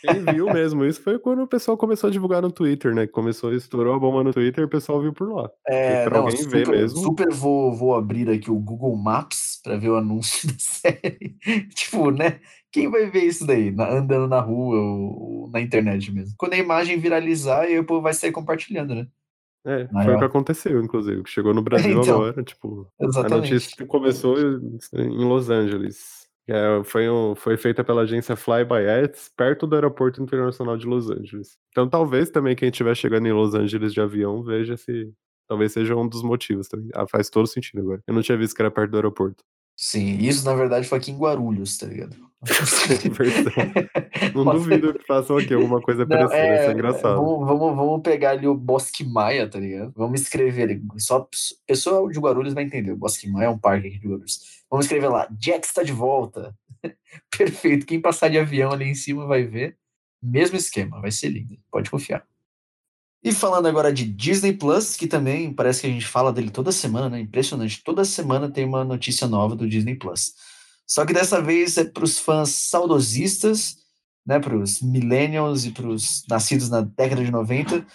quem 0.00 0.34
viu 0.34 0.46
mesmo 0.46 0.84
isso 0.84 1.02
foi 1.02 1.18
quando 1.18 1.42
o 1.42 1.46
pessoal 1.46 1.76
começou 1.76 2.08
a 2.08 2.10
divulgar 2.10 2.40
no 2.40 2.50
Twitter, 2.50 2.94
né? 2.94 3.06
Começou, 3.06 3.52
estourou 3.52 3.94
a 3.94 3.98
bomba 3.98 4.24
no 4.24 4.32
Twitter 4.32 4.62
e 4.62 4.66
o 4.66 4.70
pessoal 4.70 5.00
viu 5.00 5.12
por 5.12 5.30
lá. 5.30 5.50
É, 5.66 6.04
pra 6.04 6.18
não, 6.18 6.26
alguém 6.26 6.46
ver 6.48 6.66
super, 6.66 6.78
mesmo. 6.78 6.98
super 6.98 7.32
vou, 7.32 7.74
vou 7.74 7.94
abrir 7.94 8.30
aqui 8.30 8.50
o 8.50 8.58
Google 8.58 8.96
Maps 8.96 9.60
para 9.62 9.76
ver 9.76 9.90
o 9.90 9.96
anúncio 9.96 10.48
da 10.48 10.58
série. 10.58 11.36
tipo, 11.74 12.10
né? 12.10 12.40
Quem 12.74 12.90
vai 12.90 13.08
ver 13.08 13.22
isso 13.22 13.46
daí? 13.46 13.70
Na- 13.70 13.88
andando 13.88 14.26
na 14.26 14.40
rua 14.40 14.76
ou, 14.76 15.42
ou 15.44 15.50
na 15.50 15.60
internet 15.60 16.10
mesmo. 16.12 16.34
Quando 16.36 16.54
a 16.54 16.58
imagem 16.58 16.98
viralizar, 16.98 17.60
aí 17.60 17.78
o 17.78 17.84
povo 17.84 18.02
vai 18.02 18.12
sair 18.12 18.32
compartilhando, 18.32 18.96
né? 18.96 19.06
É, 19.64 19.88
Aí, 19.94 20.04
foi 20.04 20.12
ó. 20.14 20.16
o 20.16 20.18
que 20.18 20.24
aconteceu, 20.24 20.82
inclusive, 20.82 21.22
que 21.22 21.30
chegou 21.30 21.54
no 21.54 21.62
Brasil 21.64 22.00
Então, 22.02 22.16
agora, 22.16 22.42
tipo, 22.42 22.88
a 23.00 23.04
Exatamente. 23.04 23.52
notícia 23.52 23.86
começou 23.86 24.36
em 24.92 25.24
Los 25.24 25.48
Angeles. 25.50 26.24
é- 26.48 26.82
foi, 26.84 27.08
um- 27.08 27.34
foi 27.36 27.56
feita 27.56 27.82
pela 27.84 28.02
agência 28.02 28.34
Fly 28.36 28.64
by 28.64 28.84
Ets, 29.04 29.30
perto 29.36 29.66
do 29.68 29.76
Aeroporto 29.76 30.20
Internacional 30.20 30.76
de 30.76 30.84
Los 30.86 31.08
Angeles. 31.08 31.56
Então 31.70 31.88
talvez 31.88 32.28
também 32.28 32.54
quem 32.56 32.68
estiver 32.70 32.94
chegando 32.96 33.26
em 33.28 33.32
Los 33.32 33.54
Angeles 33.54 33.94
de 33.94 34.00
avião 34.00 34.42
veja 34.42 34.76
se. 34.76 35.10
Talvez 35.48 35.72
seja 35.72 35.94
um 35.94 36.08
dos 36.08 36.22
motivos 36.22 36.68
também. 36.68 36.88
Ah, 36.94 37.06
faz 37.06 37.30
todo 37.30 37.46
sentido 37.46 37.80
agora. 37.80 38.02
Eu 38.06 38.14
não 38.14 38.20
tinha 38.22 38.36
visto 38.36 38.56
que 38.56 38.60
era 38.62 38.70
perto 38.70 38.90
do 38.90 38.96
aeroporto. 38.96 39.44
Sim, 39.76 40.16
isso 40.18 40.44
na 40.44 40.54
verdade 40.54 40.86
foi 40.88 40.98
aqui 40.98 41.10
em 41.10 41.18
Guarulhos, 41.18 41.76
tá 41.78 41.86
ligado? 41.86 42.16
Não 44.34 44.44
duvido 44.44 44.94
que 44.94 45.06
façam 45.06 45.36
aqui 45.36 45.54
alguma 45.54 45.80
coisa 45.80 46.04
Não, 46.04 46.08
parecida, 46.08 46.54
isso 46.54 46.64
é 46.64 46.66
é, 46.66 46.72
engraçado. 46.72 47.16
vamos, 47.16 47.46
vamos, 47.46 47.76
vamos 47.76 48.02
pegar 48.02 48.30
ali 48.30 48.46
o 48.46 48.54
Bosque 48.54 49.04
Maia, 49.04 49.48
tá 49.48 49.58
ligado? 49.58 49.92
Vamos 49.96 50.20
escrever 50.20 50.62
ali. 50.64 50.82
Só 50.98 51.28
pessoa 51.66 52.10
de 52.10 52.18
Guarulhos 52.18 52.54
vai 52.54 52.64
entender. 52.64 52.92
O 52.92 52.96
Bosque 52.96 53.28
Maia 53.28 53.46
é 53.46 53.50
um 53.50 53.58
parque 53.58 53.88
aqui 53.88 53.98
de 53.98 54.06
Guarulhos. 54.06 54.62
Vamos 54.70 54.86
escrever 54.86 55.08
lá. 55.08 55.28
Jack 55.38 55.66
está 55.66 55.82
de 55.82 55.92
volta. 55.92 56.54
Perfeito. 57.36 57.86
Quem 57.86 58.00
passar 58.00 58.28
de 58.28 58.38
avião 58.38 58.72
ali 58.72 58.86
em 58.86 58.94
cima 58.94 59.26
vai 59.26 59.44
ver. 59.44 59.76
Mesmo 60.22 60.56
esquema. 60.56 61.00
Vai 61.00 61.10
ser 61.10 61.28
lindo. 61.28 61.58
Pode 61.70 61.90
confiar. 61.90 62.26
E 63.22 63.32
falando 63.32 63.66
agora 63.66 63.90
de 63.90 64.04
Disney 64.04 64.52
Plus, 64.52 64.96
que 64.96 65.06
também 65.06 65.50
parece 65.50 65.80
que 65.80 65.86
a 65.86 65.90
gente 65.90 66.06
fala 66.06 66.30
dele 66.30 66.50
toda 66.50 66.70
semana, 66.70 67.08
né? 67.08 67.20
Impressionante. 67.20 67.82
Toda 67.82 68.04
semana 68.04 68.50
tem 68.50 68.66
uma 68.66 68.84
notícia 68.84 69.26
nova 69.26 69.56
do 69.56 69.66
Disney 69.66 69.94
Plus. 69.94 70.34
Só 70.86 71.04
que 71.06 71.12
dessa 71.12 71.40
vez 71.40 71.76
é 71.76 71.84
para 71.84 72.04
os 72.04 72.18
fãs 72.18 72.50
saudosistas, 72.50 73.78
né? 74.26 74.38
Para 74.38 74.56
os 74.56 74.80
millennials 74.80 75.64
e 75.64 75.70
para 75.70 75.88
os 75.88 76.24
nascidos 76.28 76.68
na 76.68 76.80
década 76.80 77.24
de 77.24 77.30
90. 77.30 77.86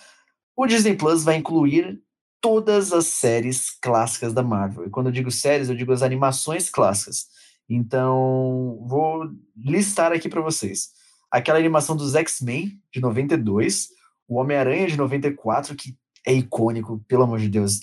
O 0.55 0.67
Disney 0.67 0.95
Plus 0.95 1.23
vai 1.23 1.35
incluir 1.37 2.01
todas 2.41 2.93
as 2.93 3.05
séries 3.07 3.69
clássicas 3.81 4.33
da 4.33 4.43
Marvel. 4.43 4.85
E 4.85 4.89
quando 4.89 5.07
eu 5.07 5.13
digo 5.13 5.31
séries, 5.31 5.69
eu 5.69 5.75
digo 5.75 5.91
as 5.91 6.01
animações 6.01 6.69
clássicas. 6.69 7.27
Então, 7.69 8.83
vou 8.87 9.29
listar 9.55 10.11
aqui 10.11 10.27
para 10.27 10.41
vocês. 10.41 10.89
Aquela 11.29 11.59
animação 11.59 11.95
dos 11.95 12.15
X-Men 12.15 12.81
de 12.91 12.99
92, 12.99 13.89
o 14.27 14.39
Homem-Aranha 14.39 14.87
de 14.87 14.97
94, 14.97 15.75
que 15.75 15.95
é 16.25 16.33
icônico, 16.33 17.03
pelo 17.07 17.23
amor 17.23 17.39
de 17.39 17.49
Deus. 17.49 17.79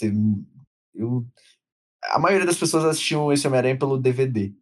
Eu, 0.94 1.24
a 2.04 2.18
maioria 2.18 2.46
das 2.46 2.58
pessoas 2.58 2.84
assistiam 2.84 3.32
esse 3.32 3.46
Homem-Aranha 3.46 3.78
pelo 3.78 3.98
DVD. 3.98 4.52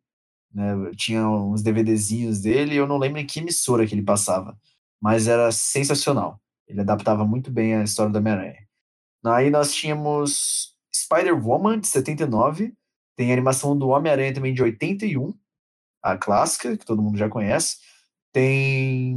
Né? 0.54 0.92
Tinha 0.96 1.28
uns 1.28 1.62
DVDzinhos 1.62 2.40
dele, 2.40 2.76
eu 2.76 2.87
não 2.87 2.96
lembro 2.96 3.20
em 3.20 3.26
que 3.26 3.40
emissora 3.40 3.87
que 3.87 3.94
ele 3.94 4.02
passava, 4.02 4.56
mas 5.00 5.26
era 5.26 5.50
sensacional. 5.50 6.40
Ele 6.68 6.80
adaptava 6.80 7.26
muito 7.26 7.50
bem 7.50 7.75
a 7.75 7.82
história 7.82 8.12
do 8.12 8.18
Homem-Aranha. 8.18 8.64
Aí 9.26 9.50
nós 9.50 9.75
tínhamos 9.75 10.75
Spider-Woman, 10.94 11.80
de 11.80 11.88
79, 11.88 12.73
tem 13.16 13.30
a 13.30 13.32
animação 13.32 13.76
do 13.76 13.88
Homem-Aranha 13.88 14.34
também 14.34 14.54
de 14.54 14.62
81, 14.62 15.34
a 16.02 16.16
clássica, 16.16 16.76
que 16.76 16.84
todo 16.84 17.02
mundo 17.02 17.18
já 17.18 17.28
conhece. 17.28 17.78
Tem 18.32 19.16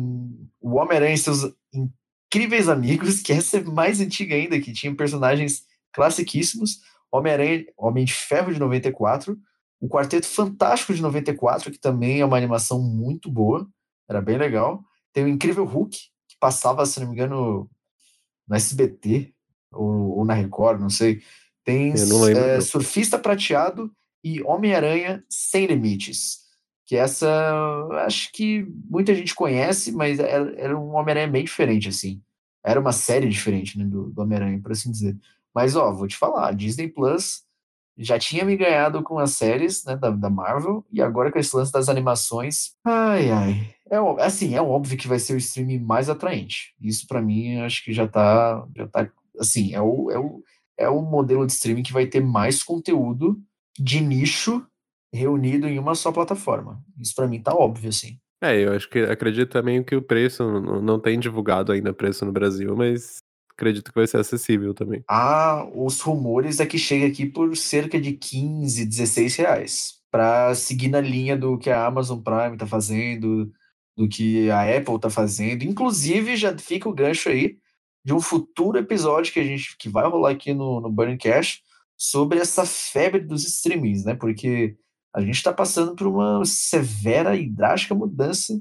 o 0.59 0.75
Homem-Aranha 0.75 1.15
e 1.15 1.17
seus 1.17 1.51
incríveis 1.73 2.69
amigos, 2.69 3.21
que 3.23 3.33
essa 3.33 3.57
é 3.57 3.63
mais 3.63 3.99
antiga 3.99 4.35
ainda, 4.35 4.59
que 4.59 4.73
tinha 4.73 4.95
personagens 4.95 5.63
classiquíssimos. 5.91 6.81
Homem-Aranha, 7.11 7.65
Homem 7.77 8.05
de 8.05 8.13
Ferro 8.13 8.53
de 8.53 8.59
94, 8.59 9.37
o 9.79 9.87
Quarteto 9.87 10.27
Fantástico 10.27 10.93
de 10.93 11.01
94, 11.01 11.71
que 11.71 11.79
também 11.79 12.19
é 12.19 12.25
uma 12.25 12.37
animação 12.37 12.81
muito 12.81 13.29
boa, 13.29 13.67
era 14.09 14.21
bem 14.21 14.37
legal. 14.37 14.83
Tem 15.13 15.23
o 15.23 15.27
Incrível 15.27 15.65
Hulk, 15.65 15.97
que 16.27 16.37
passava, 16.39 16.85
se 16.85 16.99
não 16.99 17.07
me 17.07 17.13
engano, 17.13 17.69
no 18.47 18.55
SBT 18.55 19.33
ou, 19.71 20.17
ou 20.17 20.25
na 20.25 20.33
Record, 20.33 20.79
não 20.79 20.89
sei. 20.89 21.21
Tem 21.63 21.93
não 21.93 22.27
é. 22.27 22.61
Surfista 22.61 23.19
Prateado 23.19 23.91
e 24.23 24.41
Homem-Aranha 24.43 25.23
Sem 25.29 25.65
Limites. 25.65 26.45
Que 26.85 26.95
essa, 26.95 27.27
acho 28.05 28.31
que 28.31 28.65
muita 28.89 29.13
gente 29.13 29.35
conhece, 29.35 29.91
mas 29.91 30.19
era, 30.19 30.53
era 30.57 30.79
um 30.79 30.95
Homem-Aranha 30.95 31.27
bem 31.27 31.43
diferente, 31.43 31.89
assim. 31.89 32.21
Era 32.63 32.79
uma 32.79 32.93
série 32.93 33.27
diferente 33.27 33.77
né, 33.77 33.83
do, 33.83 34.09
do 34.09 34.21
Homem-Aranha, 34.21 34.59
por 34.61 34.71
assim 34.71 34.89
dizer. 34.89 35.17
Mas, 35.53 35.75
ó, 35.75 35.91
vou 35.91 36.07
te 36.07 36.15
falar, 36.15 36.53
Disney 36.53 36.87
Plus 36.87 37.46
já 37.97 38.19
tinha 38.19 38.45
me 38.45 38.55
ganhado 38.55 39.01
com 39.01 39.17
as 39.17 39.31
séries 39.31 39.83
né, 39.85 39.95
da, 39.95 40.09
da 40.09 40.29
Marvel, 40.29 40.85
e 40.91 41.01
agora 41.01 41.31
com 41.31 41.39
esse 41.39 41.55
lance 41.55 41.71
das 41.71 41.89
animações, 41.89 42.71
ai, 42.85 43.31
ai. 43.31 43.73
É, 43.89 43.97
assim, 44.23 44.55
é 44.55 44.61
óbvio 44.61 44.97
que 44.97 45.07
vai 45.07 45.17
ser 45.17 45.33
o 45.33 45.37
streaming 45.37 45.79
mais 45.79 46.09
atraente. 46.09 46.73
Isso, 46.81 47.07
pra 47.07 47.21
mim, 47.21 47.57
acho 47.61 47.83
que 47.83 47.93
já 47.93 48.07
tá, 48.07 48.65
já 48.75 48.87
tá 48.87 49.09
assim, 49.39 49.73
é 49.73 49.81
o, 49.81 50.11
é, 50.11 50.19
o, 50.19 50.43
é 50.77 50.89
o 50.89 51.01
modelo 51.01 51.45
de 51.45 51.53
streaming 51.53 51.83
que 51.83 51.93
vai 51.93 52.05
ter 52.05 52.21
mais 52.21 52.63
conteúdo 52.63 53.39
de 53.79 54.01
nicho 54.01 54.65
reunido 55.13 55.67
em 55.67 55.79
uma 55.79 55.95
só 55.95 56.11
plataforma. 56.11 56.81
Isso 56.99 57.15
pra 57.15 57.27
mim 57.27 57.41
tá 57.41 57.53
óbvio, 57.53 57.89
assim. 57.89 58.19
É, 58.41 58.55
eu 58.63 58.73
acho 58.73 58.87
que 58.89 58.99
acredito 58.99 59.49
também 59.49 59.83
que 59.83 59.95
o 59.95 60.01
preço 60.01 60.43
não, 60.61 60.99
tem 60.99 61.19
divulgado 61.19 61.71
ainda 61.71 61.93
preço 61.93 62.23
no 62.23 62.31
Brasil, 62.31 62.75
mas 62.75 63.17
acredito 63.57 63.91
que 63.91 63.97
vai 63.97 64.05
ser 64.05 64.17
acessível 64.17 64.73
também. 64.73 65.03
Ah, 65.09 65.67
os 65.73 65.99
rumores 65.99 66.59
é 66.59 66.65
que 66.65 66.77
chega 66.77 67.07
aqui 67.07 67.25
por 67.25 67.57
cerca 67.57 67.99
de 67.99 68.13
15, 68.13 68.85
16 68.85 69.35
reais. 69.35 69.93
Para 70.11 70.53
seguir 70.53 70.87
na 70.87 71.01
linha 71.01 71.35
do 71.35 71.57
que 71.57 71.69
a 71.69 71.85
Amazon 71.87 72.19
Prime 72.21 72.55
tá 72.55 72.67
fazendo, 72.67 73.51
do 73.97 74.07
que 74.07 74.49
a 74.51 74.77
Apple 74.77 74.99
tá 74.99 75.09
fazendo. 75.09 75.63
Inclusive, 75.63 76.37
já 76.37 76.55
fica 76.57 76.87
o 76.87 76.93
gancho 76.93 77.29
aí 77.29 77.57
de 78.05 78.13
um 78.13 78.21
futuro 78.21 78.77
episódio 78.77 79.33
que 79.33 79.39
a 79.39 79.43
gente 79.43 79.75
que 79.77 79.89
vai 79.89 80.07
rolar 80.07 80.31
aqui 80.31 80.53
no, 80.53 80.79
no 80.79 80.89
Burning 80.89 81.17
Cash 81.17 81.61
sobre 81.97 82.37
essa 82.39 82.65
febre 82.65 83.19
dos 83.19 83.43
streamings, 83.43 84.05
né? 84.05 84.13
Porque 84.13 84.77
a 85.13 85.19
gente 85.19 85.35
está 85.35 85.51
passando 85.51 85.95
por 85.95 86.05
uma 86.07 86.45
severa 86.45 87.35
e 87.35 87.49
drástica 87.49 87.95
mudança 87.95 88.53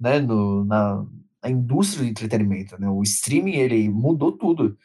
né, 0.00 0.18
no, 0.18 0.64
na, 0.64 1.06
na 1.42 1.50
indústria 1.50 2.04
do 2.04 2.10
entretenimento. 2.10 2.78
Né? 2.80 2.88
O 2.88 3.02
streaming 3.02 3.56
ele 3.56 3.88
mudou 3.88 4.32
tudo. 4.32 4.76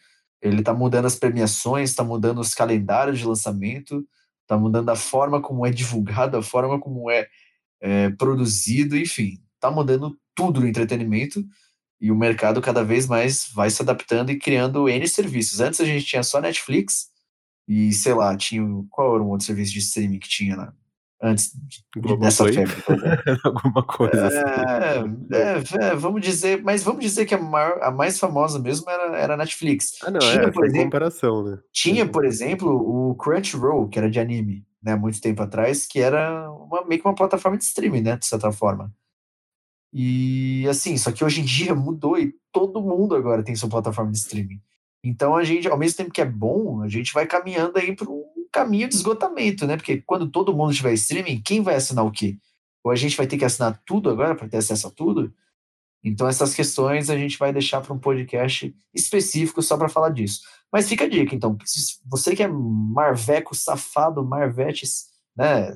Ele 0.42 0.60
está 0.60 0.74
mudando 0.74 1.06
as 1.06 1.16
premiações, 1.16 1.90
está 1.90 2.04
mudando 2.04 2.40
os 2.40 2.54
calendários 2.54 3.20
de 3.20 3.26
lançamento, 3.26 4.08
está 4.42 4.58
mudando 4.58 4.90
a 4.90 4.96
forma 4.96 5.42
como 5.42 5.66
é 5.66 5.72
divulgado, 5.72 6.38
a 6.38 6.44
forma 6.44 6.80
como 6.80 7.10
é, 7.10 7.28
é 7.82 8.10
produzido, 8.12 8.96
enfim, 8.96 9.42
está 9.56 9.72
mudando 9.72 10.18
tudo 10.36 10.60
no 10.60 10.68
entretenimento 10.68 11.44
e 12.00 12.12
o 12.12 12.16
mercado 12.16 12.62
cada 12.62 12.84
vez 12.84 13.08
mais 13.08 13.50
vai 13.54 13.70
se 13.70 13.82
adaptando 13.82 14.30
e 14.30 14.38
criando 14.38 14.88
N 14.88 15.08
serviços. 15.08 15.60
Antes 15.60 15.80
a 15.80 15.86
gente 15.86 16.06
tinha 16.06 16.24
só 16.24 16.40
Netflix 16.40 17.10
e, 17.68 17.92
sei 17.94 18.14
lá, 18.14 18.36
tinha 18.38 18.64
qual 18.90 19.16
era 19.16 19.24
um 19.24 19.30
outro 19.30 19.46
serviço 19.46 19.74
de 19.74 19.80
streaming 19.80 20.20
que 20.20 20.30
tinha 20.30 20.56
lá, 20.56 20.74
antes 21.26 21.52
de, 21.96 22.18
dessa 22.18 22.46
febre? 22.46 22.74
Alguma 23.44 23.84
coisa 23.84 24.28
assim. 24.28 24.38
É, 25.32 25.38
é, 25.38 25.88
é, 25.88 25.96
vamos 25.96 26.22
dizer, 26.22 26.62
mas 26.64 26.84
vamos 26.84 27.04
dizer 27.04 27.26
que 27.26 27.34
a, 27.34 27.38
maior- 27.38 27.80
a 27.82 27.92
mais 27.92 28.20
famosa 28.20 28.60
mesmo 28.60 28.90
era, 28.90 29.18
era 29.18 29.34
a 29.34 29.38
Netflix. 29.38 29.94
Ah, 30.04 30.12
não, 30.12 30.20
tinha, 30.20 30.44
é, 30.44 30.52
por 30.52 30.66
exemplo, 30.66 30.84
comparação, 30.86 31.44
né? 31.44 31.58
tinha, 31.72 32.06
por 32.06 32.26
exemplo, 32.26 32.70
o 32.70 33.16
Crunchyroll, 33.16 33.90
que 33.90 33.98
era 33.98 34.10
de 34.10 34.20
anime, 34.20 34.66
né, 34.82 34.96
muito 34.96 35.20
tempo 35.20 35.42
atrás, 35.42 35.88
que 35.88 36.00
era 36.00 36.50
uma, 36.52 36.86
meio 36.86 37.02
que 37.02 37.08
uma 37.08 37.16
plataforma 37.16 37.58
de 37.58 37.64
streaming, 37.64 38.02
né, 38.02 38.18
de 38.18 38.26
certa 38.26 38.52
forma. 38.52 38.94
E 39.92 40.68
assim, 40.70 40.98
só 40.98 41.12
que 41.12 41.24
hoje 41.24 41.42
em 41.42 41.46
dia 41.46 41.74
mudou 41.76 42.20
e 42.20 42.34
todo 42.52 42.82
mundo 42.82 43.16
agora 43.16 43.44
tem 43.44 43.56
sua 43.56 43.70
plataforma 43.70 44.12
de 44.12 44.18
streaming. 44.18 44.62
Então 45.04 45.36
a 45.36 45.44
gente, 45.44 45.68
ao 45.68 45.78
mesmo 45.78 45.98
tempo 45.98 46.12
que 46.12 46.22
é 46.22 46.26
bom, 46.26 46.82
a 46.82 46.88
gente 46.88 47.14
vai 47.14 47.26
caminhando 47.26 47.78
aí 47.78 47.96
para 47.96 48.10
um 48.10 48.35
caminho 48.56 48.88
de 48.88 48.96
esgotamento, 48.96 49.68
né? 49.68 49.76
Porque 49.76 50.02
quando 50.02 50.32
todo 50.32 50.56
mundo 50.56 50.74
tiver 50.74 50.94
streaming, 50.94 51.42
quem 51.42 51.62
vai 51.62 51.76
assinar 51.76 52.06
o 52.06 52.12
quê? 52.12 52.38
Ou 52.82 52.90
a 52.90 52.96
gente 52.96 53.18
vai 53.18 53.28
ter 53.28 53.38
que 53.38 53.44
assinar 53.44 53.82
tudo 53.86 54.10
agora 54.10 54.34
para 54.34 54.48
ter 54.48 54.58
acesso 54.58 54.88
a 54.88 54.92
tudo? 54.92 55.34
Então 56.02 56.26
essas 56.26 56.54
questões 56.54 57.10
a 57.10 57.18
gente 57.18 57.38
vai 57.38 57.52
deixar 57.52 57.82
para 57.82 57.94
um 57.94 58.00
podcast 58.00 58.74
específico 58.94 59.62
só 59.62 59.76
para 59.76 59.90
falar 59.90 60.10
disso. 60.10 60.40
Mas 60.72 60.88
fica 60.88 61.04
a 61.04 61.10
dica, 61.10 61.36
então, 61.36 61.58
você 62.06 62.34
que 62.34 62.44
é 62.44 62.48
marveco, 62.48 63.54
safado, 63.54 64.24
marvetes, 64.24 65.08
né? 65.36 65.76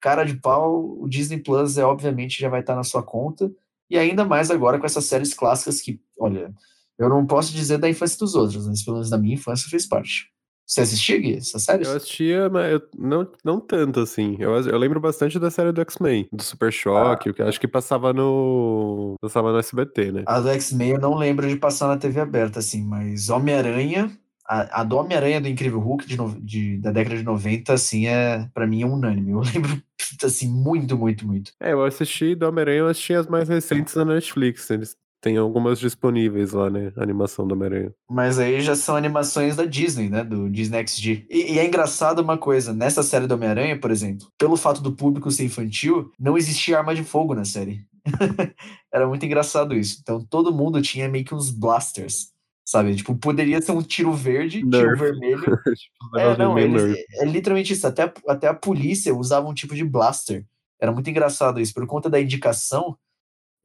Cara 0.00 0.24
de 0.24 0.34
pau, 0.34 0.98
o 1.00 1.08
Disney 1.08 1.38
Plus 1.38 1.78
é 1.78 1.84
obviamente 1.84 2.40
já 2.40 2.48
vai 2.48 2.60
estar 2.60 2.74
na 2.74 2.82
sua 2.82 3.04
conta 3.04 3.52
e 3.88 3.96
ainda 3.96 4.24
mais 4.24 4.50
agora 4.50 4.80
com 4.80 4.86
essas 4.86 5.04
séries 5.04 5.32
clássicas 5.32 5.80
que, 5.80 6.00
olha, 6.18 6.52
eu 6.98 7.08
não 7.08 7.24
posso 7.24 7.52
dizer 7.52 7.78
da 7.78 7.88
infância 7.88 8.18
dos 8.18 8.34
outros, 8.34 8.66
mas 8.66 8.82
pelo 8.82 8.96
menos 8.96 9.10
da 9.10 9.18
minha 9.18 9.34
infância 9.34 9.70
fez 9.70 9.86
parte. 9.86 10.35
Você 10.66 10.80
assistia, 10.80 11.18
Gui, 11.18 11.36
essas 11.36 11.62
séries? 11.62 11.86
Eu 11.88 11.96
assistia, 11.96 12.48
mas 12.50 12.72
eu 12.72 12.82
não, 12.98 13.30
não 13.44 13.60
tanto, 13.60 14.00
assim. 14.00 14.36
Eu, 14.40 14.50
eu 14.56 14.76
lembro 14.78 15.00
bastante 15.00 15.38
da 15.38 15.48
série 15.50 15.70
do 15.70 15.80
X-Men, 15.80 16.28
do 16.32 16.42
Super 16.42 16.72
Choque, 16.72 17.30
o 17.30 17.34
que 17.34 17.40
acho 17.40 17.60
que 17.60 17.68
passava 17.68 18.12
no. 18.12 19.14
Passava 19.20 19.52
no 19.52 19.58
SBT, 19.58 20.10
né? 20.12 20.24
A 20.26 20.40
do 20.40 20.48
X-Men 20.48 20.90
eu 20.90 21.00
não 21.00 21.14
lembro 21.14 21.48
de 21.48 21.54
passar 21.56 21.86
na 21.86 21.96
TV 21.96 22.20
aberta, 22.20 22.58
assim, 22.58 22.82
mas 22.82 23.28
Homem-Aranha, 23.30 24.10
a, 24.44 24.80
a 24.80 24.84
do 24.84 24.96
Homem-Aranha 24.96 25.40
do 25.40 25.48
Incrível 25.48 25.78
Hulk 25.78 26.04
de, 26.06 26.16
de- 26.40 26.76
da 26.78 26.90
década 26.90 27.16
de 27.16 27.22
90, 27.22 27.72
assim, 27.72 28.06
é, 28.08 28.48
pra 28.52 28.66
mim 28.66 28.82
é 28.82 28.86
unânime. 28.86 29.30
Eu 29.32 29.40
lembro, 29.54 29.80
assim, 30.24 30.48
muito, 30.48 30.98
muito, 30.98 31.24
muito. 31.24 31.52
É, 31.60 31.72
eu 31.72 31.84
assisti 31.84 32.34
do 32.34 32.48
Homem-Aranha, 32.48 32.78
eu 32.80 32.88
assisti 32.88 33.14
as 33.14 33.28
mais 33.28 33.48
recentes 33.48 33.94
na 33.94 34.04
Netflix. 34.04 34.68
Eles 34.70 34.96
têm 35.20 35.36
algumas 35.36 35.78
disponíveis 35.78 36.52
lá, 36.52 36.70
né? 36.70 36.92
A 36.96 37.02
animação 37.02 37.46
do 37.46 37.54
Homem-Aranha. 37.54 37.92
Mas 38.08 38.38
aí 38.38 38.60
já 38.60 38.74
são 38.76 38.96
animações 38.96 39.56
da 39.56 39.64
Disney, 39.64 40.08
né? 40.08 40.22
Do 40.22 40.48
Disney 40.48 40.86
XD. 40.86 41.26
E, 41.30 41.54
e 41.54 41.58
é 41.58 41.66
engraçado 41.66 42.20
uma 42.20 42.38
coisa, 42.38 42.72
nessa 42.72 43.02
série 43.02 43.26
do 43.26 43.34
Homem-Aranha, 43.34 43.78
por 43.80 43.90
exemplo, 43.90 44.26
pelo 44.38 44.56
fato 44.56 44.80
do 44.80 44.92
público 44.92 45.30
ser 45.30 45.44
infantil, 45.44 46.10
não 46.18 46.36
existia 46.38 46.78
arma 46.78 46.94
de 46.94 47.02
fogo 47.04 47.34
na 47.34 47.44
série. 47.44 47.84
Era 48.92 49.06
muito 49.08 49.26
engraçado 49.26 49.74
isso. 49.74 49.98
Então 50.00 50.24
todo 50.24 50.54
mundo 50.54 50.80
tinha 50.80 51.08
meio 51.08 51.24
que 51.24 51.34
uns 51.34 51.50
blasters, 51.50 52.28
sabe? 52.64 52.94
Tipo, 52.94 53.16
poderia 53.16 53.60
ser 53.60 53.72
um 53.72 53.82
tiro 53.82 54.12
verde, 54.12 54.60
tiro 54.60 54.68
Nerf. 54.70 55.00
vermelho. 55.00 55.40
Tipo, 55.40 56.18
É, 56.18 56.36
não, 56.36 56.58
eles, 56.58 56.82
nerd. 56.82 57.04
é 57.14 57.24
literalmente 57.24 57.72
isso. 57.72 57.86
Até, 57.86 58.12
até 58.28 58.46
a 58.48 58.54
polícia 58.54 59.14
usava 59.14 59.48
um 59.48 59.54
tipo 59.54 59.74
de 59.74 59.84
blaster. 59.84 60.44
Era 60.80 60.92
muito 60.92 61.08
engraçado 61.10 61.58
isso. 61.60 61.72
Por 61.74 61.86
conta 61.86 62.08
da 62.10 62.20
indicação, 62.20 62.96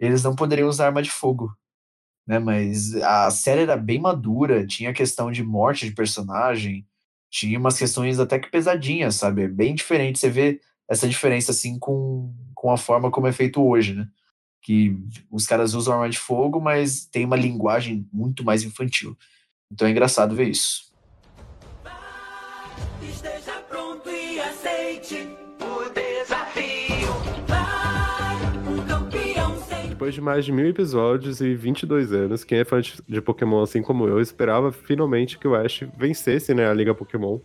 eles 0.02 0.24
não 0.24 0.36
poderiam 0.36 0.68
usar 0.68 0.88
arma 0.88 1.02
de 1.02 1.12
fogo. 1.12 1.56
Né? 2.28 2.40
Mas 2.40 2.96
a 2.96 3.30
série 3.30 3.62
era 3.62 3.78
bem 3.78 4.00
madura, 4.00 4.66
tinha 4.66 4.94
questão 4.94 5.32
de 5.32 5.44
morte 5.44 5.86
de 5.86 5.94
personagem, 5.94 6.88
tinha 7.30 7.58
umas 7.60 7.78
questões 7.78 8.20
até 8.20 8.40
que 8.40 8.50
pesadinhas, 8.50 9.16
sabe? 9.16 9.44
É 9.44 9.48
bem 9.48 9.76
diferente. 9.76 10.20
Você 10.20 10.30
vê 10.30 10.60
essa 10.90 11.08
diferença 11.08 11.52
assim 11.52 11.78
com, 11.78 12.34
com 12.56 12.72
a 12.72 12.78
forma 12.78 13.12
como 13.12 13.28
é 13.28 13.32
feito 13.32 13.64
hoje, 13.64 13.94
né? 13.94 14.08
Que 14.62 14.98
os 15.30 15.46
caras 15.46 15.74
usam 15.74 15.94
arma 15.94 16.10
de 16.10 16.20
fogo, 16.20 16.60
mas 16.60 17.06
tem 17.06 17.24
uma 17.24 17.38
linguagem 17.38 18.08
muito 18.12 18.44
mais 18.44 18.64
infantil. 18.64 19.18
Então 19.72 19.88
é 19.88 19.92
engraçado 19.92 20.36
ver 20.36 20.50
isso. 20.50 20.92
Esteja 23.02 23.54
pronto 23.70 24.10
e 24.10 24.40
aceite 24.40 25.41
Depois 30.02 30.16
de 30.16 30.20
mais 30.20 30.44
de 30.44 30.52
mil 30.52 30.68
episódios 30.68 31.42
e 31.42 31.54
22 31.54 32.12
anos, 32.12 32.44
quem 32.44 32.58
é 32.58 32.66
fã 32.66 32.82
de 32.82 33.22
Pokémon 33.22 33.62
assim 33.62 33.84
como 33.84 34.08
eu, 34.08 34.20
esperava 34.20 34.72
finalmente 34.72 35.38
que 35.38 35.48
o 35.48 35.54
Ash 35.54 35.84
vencesse 35.96 36.56
né, 36.56 36.68
a 36.68 36.74
Liga 36.74 36.96
Pokémon. 36.96 37.38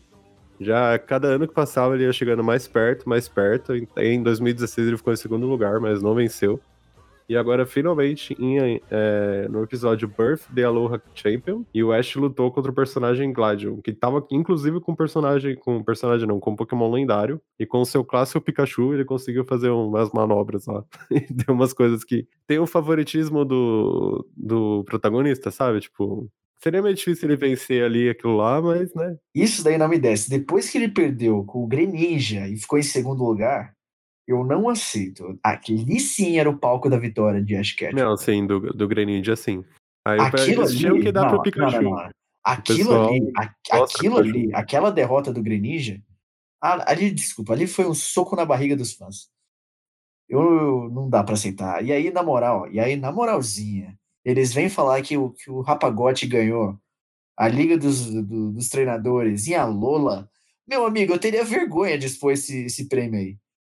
Já 0.58 0.98
cada 0.98 1.28
ano 1.28 1.46
que 1.46 1.52
passava 1.52 1.94
ele 1.94 2.04
ia 2.04 2.12
chegando 2.14 2.42
mais 2.42 2.66
perto, 2.66 3.06
mais 3.06 3.28
perto. 3.28 3.74
Em 3.98 4.22
2016 4.22 4.88
ele 4.88 4.96
ficou 4.96 5.12
em 5.12 5.16
segundo 5.16 5.46
lugar, 5.46 5.78
mas 5.80 6.00
não 6.00 6.14
venceu. 6.14 6.58
E 7.28 7.36
agora, 7.36 7.66
finalmente, 7.66 8.36
em, 8.38 8.80
é, 8.90 9.48
no 9.48 9.62
episódio 9.62 10.08
Birth 10.08 10.42
the 10.54 10.62
Aloha 10.62 11.02
Champion, 11.14 11.64
e 11.74 11.82
o 11.82 11.92
Ash 11.92 12.14
lutou 12.14 12.50
contra 12.50 12.70
o 12.70 12.74
personagem 12.74 13.32
Gladion, 13.32 13.80
que 13.82 13.92
tava 13.92 14.26
inclusive 14.30 14.80
com 14.80 14.94
personagem, 14.94 15.56
com 15.56 15.82
personagem 15.82 16.26
não, 16.26 16.38
com 16.38 16.52
um 16.52 16.56
Pokémon 16.56 16.90
lendário, 16.90 17.40
e 17.58 17.66
com 17.66 17.80
o 17.80 17.86
seu 17.86 18.04
clássico 18.04 18.40
Pikachu, 18.40 18.94
ele 18.94 19.04
conseguiu 19.04 19.44
fazer 19.44 19.70
umas 19.70 20.10
manobras 20.12 20.66
lá. 20.66 20.84
E 21.16 21.32
deu 21.32 21.54
umas 21.54 21.72
coisas 21.72 22.04
que. 22.04 22.26
Tem 22.46 22.58
o 22.58 22.66
favoritismo 22.66 23.44
do, 23.44 24.26
do 24.36 24.84
protagonista, 24.84 25.50
sabe? 25.50 25.80
Tipo, 25.80 26.30
seria 26.62 26.82
meio 26.82 26.94
difícil 26.94 27.28
ele 27.28 27.36
vencer 27.36 27.82
ali 27.82 28.08
aquilo 28.08 28.36
lá, 28.36 28.60
mas, 28.60 28.94
né? 28.94 29.16
Isso 29.34 29.64
daí 29.64 29.78
não 29.78 29.88
me 29.88 29.98
desce. 29.98 30.28
Depois 30.28 30.68
que 30.68 30.78
ele 30.78 30.88
perdeu 30.88 31.44
com 31.44 31.64
o 31.64 31.66
Greninja 31.66 32.48
e 32.48 32.56
ficou 32.56 32.78
em 32.78 32.82
segundo 32.82 33.24
lugar, 33.24 33.74
eu 34.26 34.44
não 34.44 34.68
aceito. 34.68 35.38
Aquele 35.42 36.00
sim 36.00 36.38
era 36.38 36.50
o 36.50 36.58
palco 36.58 36.90
da 36.90 36.98
vitória 36.98 37.42
de 37.42 37.56
Ash 37.56 37.72
Ketchum. 37.72 37.96
Não, 37.96 38.12
assim, 38.12 38.46
do, 38.46 38.60
do 38.72 38.88
Greninja, 38.88 39.36
sim. 39.36 39.64
Aí 40.04 40.20
Aquilo 40.20 40.66
tinham 40.66 40.94
ali, 40.94 41.02
que 41.04 41.12
dar 41.12 41.22
não, 41.22 41.30
pro 41.30 41.42
Pikachu. 41.42 41.82
não, 41.82 41.90
não. 41.92 42.10
Aquilo 42.44 42.90
pessoal 42.90 43.08
ali, 43.08 43.32
a- 43.36 43.54
aquilo 43.82 44.18
ali, 44.18 44.54
aquela 44.54 44.90
derrota 44.90 45.32
do 45.32 45.42
Greninja, 45.42 46.00
ali, 46.60 47.10
desculpa, 47.10 47.52
ali 47.52 47.66
foi 47.66 47.86
um 47.86 47.94
soco 47.94 48.36
na 48.36 48.44
barriga 48.44 48.76
dos 48.76 48.92
fãs. 48.92 49.28
Eu 50.28 50.88
não 50.90 51.08
dá 51.08 51.22
pra 51.22 51.34
aceitar. 51.34 51.84
E 51.84 51.92
aí, 51.92 52.10
na 52.10 52.22
moral, 52.22 52.68
e 52.70 52.80
aí, 52.80 52.96
na 52.96 53.12
moralzinha, 53.12 53.96
eles 54.24 54.52
vêm 54.52 54.68
falar 54.68 55.00
que 55.02 55.16
o, 55.16 55.30
que 55.30 55.50
o 55.50 55.60
Rapagote 55.60 56.26
ganhou 56.26 56.76
a 57.36 57.48
Liga 57.48 57.76
dos, 57.78 58.06
do- 58.12 58.52
dos 58.52 58.68
Treinadores 58.68 59.46
e 59.46 59.54
a 59.54 59.64
Lola, 59.64 60.28
meu 60.66 60.84
amigo, 60.86 61.12
eu 61.12 61.18
teria 61.18 61.44
vergonha 61.44 61.96
de 61.98 62.06
expor 62.06 62.32
esse, 62.32 62.64
esse 62.64 62.88
prêmio 62.88 63.20
aí. 63.20 63.36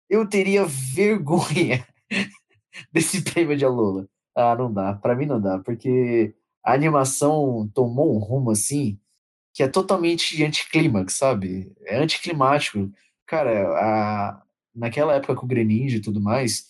Eu 0.09 0.27
teria 0.27 0.65
vergonha 0.65 1.85
desse 2.91 3.21
prêmio 3.21 3.57
de 3.57 3.65
a 3.65 3.69
Lola. 3.69 4.07
Ah, 4.35 4.55
não 4.55 4.71
dá. 4.71 4.93
Pra 4.93 5.15
mim 5.15 5.25
não 5.25 5.41
dá, 5.41 5.59
porque 5.59 6.33
a 6.63 6.73
animação 6.73 7.69
tomou 7.73 8.15
um 8.15 8.19
rumo 8.19 8.51
assim 8.51 8.99
que 9.57 9.63
é 9.63 9.67
totalmente 9.67 10.43
anticlímax, 10.43 11.15
sabe? 11.15 11.71
É 11.83 11.97
anticlimático. 11.97 12.91
Cara, 13.25 13.67
a, 13.69 14.43
naquela 14.75 15.15
época 15.15 15.33
com 15.33 15.45
o 15.45 15.49
Greninja 15.49 15.97
e 15.97 15.99
tudo 15.99 16.21
mais, 16.21 16.67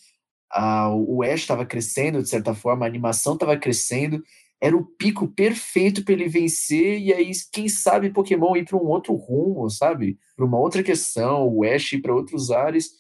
a, 0.50 0.90
o 0.96 1.22
Ash 1.22 1.42
estava 1.42 1.66
crescendo 1.66 2.24
de 2.24 2.30
certa 2.30 2.56
forma, 2.56 2.86
a 2.86 2.88
animação 2.88 3.34
estava 3.34 3.58
crescendo, 3.58 4.24
era 4.62 4.76
o 4.76 4.86
pico 4.86 5.28
perfeito 5.28 6.04
para 6.06 6.14
ele 6.14 6.30
vencer, 6.30 7.00
e 7.00 7.14
aí, 7.14 7.30
quem 7.52 7.68
sabe, 7.68 8.10
Pokémon 8.10 8.56
ir 8.56 8.64
para 8.64 8.78
um 8.78 8.88
outro 8.88 9.14
rumo, 9.16 9.70
sabe? 9.70 10.18
Para 10.36 10.46
uma 10.46 10.58
outra 10.58 10.82
questão, 10.82 11.46
o 11.46 11.66
Ash 11.66 11.92
ir 11.92 12.02
para 12.02 12.16
outros 12.16 12.52
ares. 12.52 12.92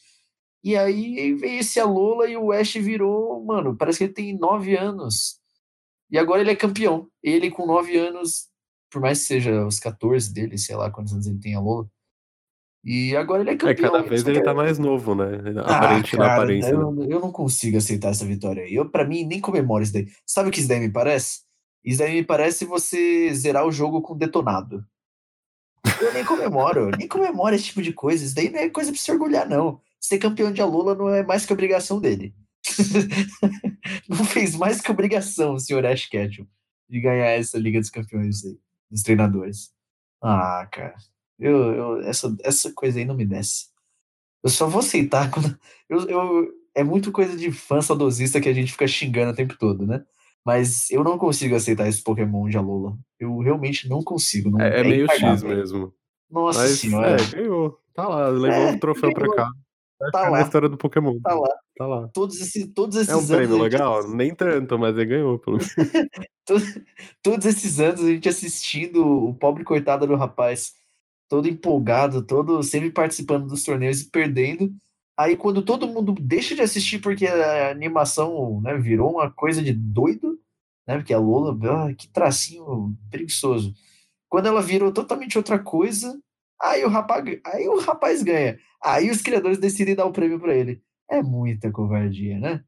E 0.63 0.75
aí 0.75 1.33
veio 1.35 1.59
esse 1.59 1.79
Alola 1.79 2.27
e 2.27 2.35
o 2.35 2.51
Ash 2.51 2.73
virou, 2.73 3.43
mano, 3.45 3.75
parece 3.75 3.99
que 3.99 4.03
ele 4.05 4.13
tem 4.13 4.37
nove 4.37 4.75
anos. 4.75 5.39
E 6.09 6.17
agora 6.17 6.41
ele 6.41 6.51
é 6.51 6.55
campeão. 6.55 7.07
Ele 7.23 7.49
com 7.51 7.65
nove 7.65 7.95
anos, 7.97 8.47
por 8.91 9.01
mais 9.01 9.19
que 9.19 9.25
seja 9.25 9.65
os 9.65 9.79
14 9.79 10.33
dele, 10.33 10.57
sei 10.57 10.75
lá 10.75 10.89
quantos 10.91 11.13
anos 11.13 11.27
ele 11.27 11.39
tem 11.39 11.55
a 11.55 11.59
Lola. 11.59 11.87
E 12.83 13.15
agora 13.15 13.41
ele 13.41 13.49
é 13.49 13.53
É, 13.53 13.57
campeão. 13.57 13.91
cada 13.91 14.03
vez 14.03 14.25
ele 14.25 14.39
que- 14.39 14.45
tá 14.45 14.53
mais 14.53 14.79
novo, 14.79 15.13
né? 15.15 15.25
Ah, 15.65 15.77
Aparente 15.77 16.15
na 16.15 16.23
cara, 16.23 16.33
aparência. 16.35 16.71
né? 16.77 16.83
Eu, 16.83 17.03
eu 17.11 17.19
não 17.19 17.31
consigo 17.31 17.77
aceitar 17.77 18.09
essa 18.09 18.25
vitória 18.25 18.63
aí. 18.63 18.73
Eu, 18.73 18.89
pra 18.89 19.03
mim, 19.05 19.25
nem 19.25 19.41
comemoro 19.41 19.83
isso 19.83 19.93
daí. 19.93 20.07
Sabe 20.25 20.49
o 20.49 20.51
que 20.51 20.59
isso 20.59 20.69
daí 20.69 20.79
me 20.79 20.89
parece? 20.91 21.41
Isso 21.83 21.99
daí 21.99 22.13
me 22.13 22.23
parece 22.23 22.65
você 22.65 23.33
zerar 23.33 23.65
o 23.65 23.71
jogo 23.71 24.01
com 24.01 24.17
detonado. 24.17 24.85
Eu 26.01 26.13
nem 26.13 26.23
comemoro, 26.25 26.89
nem 26.97 27.07
comemoro 27.07 27.55
esse 27.55 27.65
tipo 27.65 27.81
de 27.81 27.91
coisa. 27.93 28.23
Isso 28.23 28.35
daí 28.35 28.49
não 28.49 28.59
é 28.59 28.69
coisa 28.69 28.91
pra 28.91 28.99
se 28.99 29.11
orgulhar, 29.11 29.47
não. 29.49 29.81
Ser 30.07 30.19
campeão 30.19 30.53
de 30.53 30.61
Alola 30.61 30.95
não 30.95 31.09
é 31.09 31.21
mais 31.21 31.45
que 31.45 31.51
obrigação 31.51 31.99
dele. 31.99 32.33
não 34.07 34.23
fez 34.23 34.55
mais 34.55 34.79
que 34.79 34.89
obrigação 34.89 35.55
o 35.55 35.59
senhor 35.59 35.85
Ash 35.85 36.05
Ketchum 36.05 36.45
de 36.89 37.01
ganhar 37.01 37.25
essa 37.27 37.57
Liga 37.59 37.77
dos 37.79 37.89
Campeões 37.89 38.45
aí, 38.45 38.57
dos 38.89 39.03
treinadores. 39.03 39.71
Ah, 40.23 40.65
cara. 40.71 40.95
Eu, 41.37 41.57
eu- 41.73 42.01
essa, 42.03 42.33
essa 42.41 42.71
coisa 42.71 42.99
aí 42.99 43.03
não 43.05 43.15
me 43.15 43.25
desce. 43.25 43.65
Eu 44.41 44.49
só 44.49 44.65
vou 44.67 44.79
aceitar 44.79 45.29
quando. 45.31 45.59
Eu, 45.89 46.07
eu- 46.07 46.47
é 46.73 46.85
muito 46.85 47.11
coisa 47.11 47.35
de 47.35 47.51
fã 47.51 47.81
saudosista 47.81 48.39
que 48.39 48.47
a 48.47 48.53
gente 48.53 48.71
fica 48.71 48.87
xingando 48.87 49.33
o 49.33 49.35
tempo 49.35 49.57
todo, 49.57 49.85
né? 49.85 50.05
Mas 50.45 50.89
eu 50.89 51.03
não 51.03 51.17
consigo 51.17 51.53
aceitar 51.53 51.85
esse 51.89 52.01
Pokémon 52.01 52.47
de 52.47 52.55
Alola. 52.57 52.97
Eu 53.19 53.37
realmente 53.39 53.89
não 53.89 54.01
consigo. 54.01 54.51
Não, 54.51 54.61
É, 54.61 54.79
é 54.79 54.83
meio 54.83 55.05
X 55.11 55.43
mesmo. 55.43 55.93
Nossa 56.31 56.59
Mas, 56.59 56.79
senhora. 56.79 57.17
é, 57.21 57.25
ganhou. 57.35 57.77
Tá 57.93 58.07
lá, 58.07 58.29
levou 58.29 58.49
É, 58.69 58.71
o 58.75 58.79
troféu 58.79 59.11
pra 59.11 59.23
ganhou. 59.23 59.35
cá. 59.35 59.51
Tá 60.11 60.29
lá. 60.29 60.37
na 60.37 60.41
história 60.41 60.69
do 60.69 60.77
Pokémon. 60.77 61.19
Tá 61.21 61.33
lá. 61.33 61.49
Tá 61.77 61.85
lá. 61.87 62.07
Todos, 62.09 62.39
esse, 62.39 62.67
todos 62.67 62.95
esses 62.97 63.09
É 63.09 63.15
um 63.15 63.19
anos. 63.19 63.29
prêmio 63.31 63.55
a 63.55 63.59
gente 63.63 63.71
legal? 63.73 63.97
assist- 63.99 64.15
Nem 64.15 64.33
tanto, 64.35 64.77
mas 64.79 64.95
ele 64.95 65.05
ganhou, 65.05 65.39
pelo 65.39 65.57
menos. 65.57 65.73
to- 66.45 66.83
todos 67.23 67.45
esses 67.45 67.79
anos 67.79 68.01
a 68.03 68.07
gente 68.07 68.29
assistindo 68.29 69.05
o 69.05 69.33
pobre 69.33 69.63
coitado 69.63 70.05
do 70.07 70.15
rapaz, 70.15 70.73
todo 71.29 71.47
empolgado, 71.47 72.21
todo 72.23 72.61
sempre 72.63 72.91
participando 72.91 73.47
dos 73.47 73.63
torneios 73.63 74.01
e 74.01 74.09
perdendo. 74.09 74.71
Aí 75.17 75.35
quando 75.35 75.63
todo 75.63 75.87
mundo 75.87 76.13
deixa 76.19 76.53
de 76.55 76.61
assistir 76.61 76.99
porque 76.99 77.25
a 77.25 77.71
animação 77.71 78.61
né, 78.61 78.77
virou 78.77 79.13
uma 79.13 79.31
coisa 79.31 79.61
de 79.63 79.73
doido, 79.73 80.39
né? 80.87 80.97
Porque 80.97 81.13
a 81.13 81.17
Lola, 81.19 81.57
ah, 81.87 81.93
que 81.95 82.07
tracinho 82.07 82.95
preguiçoso. 83.09 83.73
Quando 84.29 84.45
ela 84.47 84.61
virou 84.61 84.91
totalmente 84.91 85.37
outra 85.37 85.57
coisa, 85.57 86.19
aí 86.61 86.83
o 86.85 86.89
rapaz, 86.89 87.23
aí 87.45 87.67
o 87.67 87.79
rapaz 87.79 88.23
ganha. 88.23 88.57
Aí 88.83 89.09
os 89.09 89.21
criadores 89.21 89.57
decidem 89.57 89.95
dar 89.95 90.05
o 90.05 90.11
prêmio 90.11 90.39
para 90.39 90.53
ele. 90.55 90.81
É 91.09 91.21
muita 91.21 91.71
covardia, 91.71 92.37
né? 92.39 92.61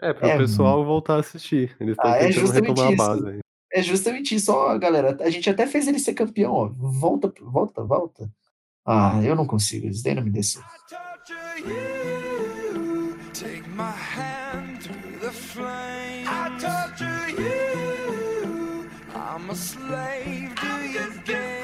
É, 0.00 0.12
para 0.12 0.28
É 0.28 0.34
o 0.34 0.38
pessoal 0.38 0.84
voltar 0.84 1.16
a 1.16 1.20
assistir. 1.20 1.76
Eles 1.80 1.92
estão 1.96 2.10
Ah, 2.10 2.16
é 2.16 2.20
tentando 2.28 2.40
justamente 2.40 2.68
retomar 2.68 2.88
a 2.88 2.92
isso. 2.92 2.96
base 3.24 3.28
aí. 3.28 3.38
É 3.72 3.82
justamente 3.82 4.34
isso, 4.34 4.52
ó, 4.52 4.76
galera. 4.78 5.16
A 5.20 5.30
gente 5.30 5.48
até 5.48 5.66
fez 5.66 5.86
ele 5.86 5.98
ser 5.98 6.14
campeão, 6.14 6.52
ó. 6.52 6.68
Volta, 6.68 7.32
volta, 7.40 7.84
volta. 7.84 8.30
Ah, 8.84 9.20
eu 9.22 9.36
não 9.36 9.46
consigo, 9.46 9.86
isso 9.86 10.02
daí 10.02 10.14
não 10.14 10.22
me 10.24 10.30
desceu. 10.30 10.62
torture 10.88 11.60
you. 11.60 13.16
Take 13.32 13.62
my 13.76 13.92
hand 13.92 14.80
through 14.82 15.20
the 15.20 15.30
flame. 15.30 16.26
I 16.26 16.50
torture 16.58 17.30
you. 17.40 18.88
I'm 19.14 19.50
a 19.50 19.54
slave 19.54 20.54
to 20.56 20.88
your 20.88 21.10
games. 21.24 21.59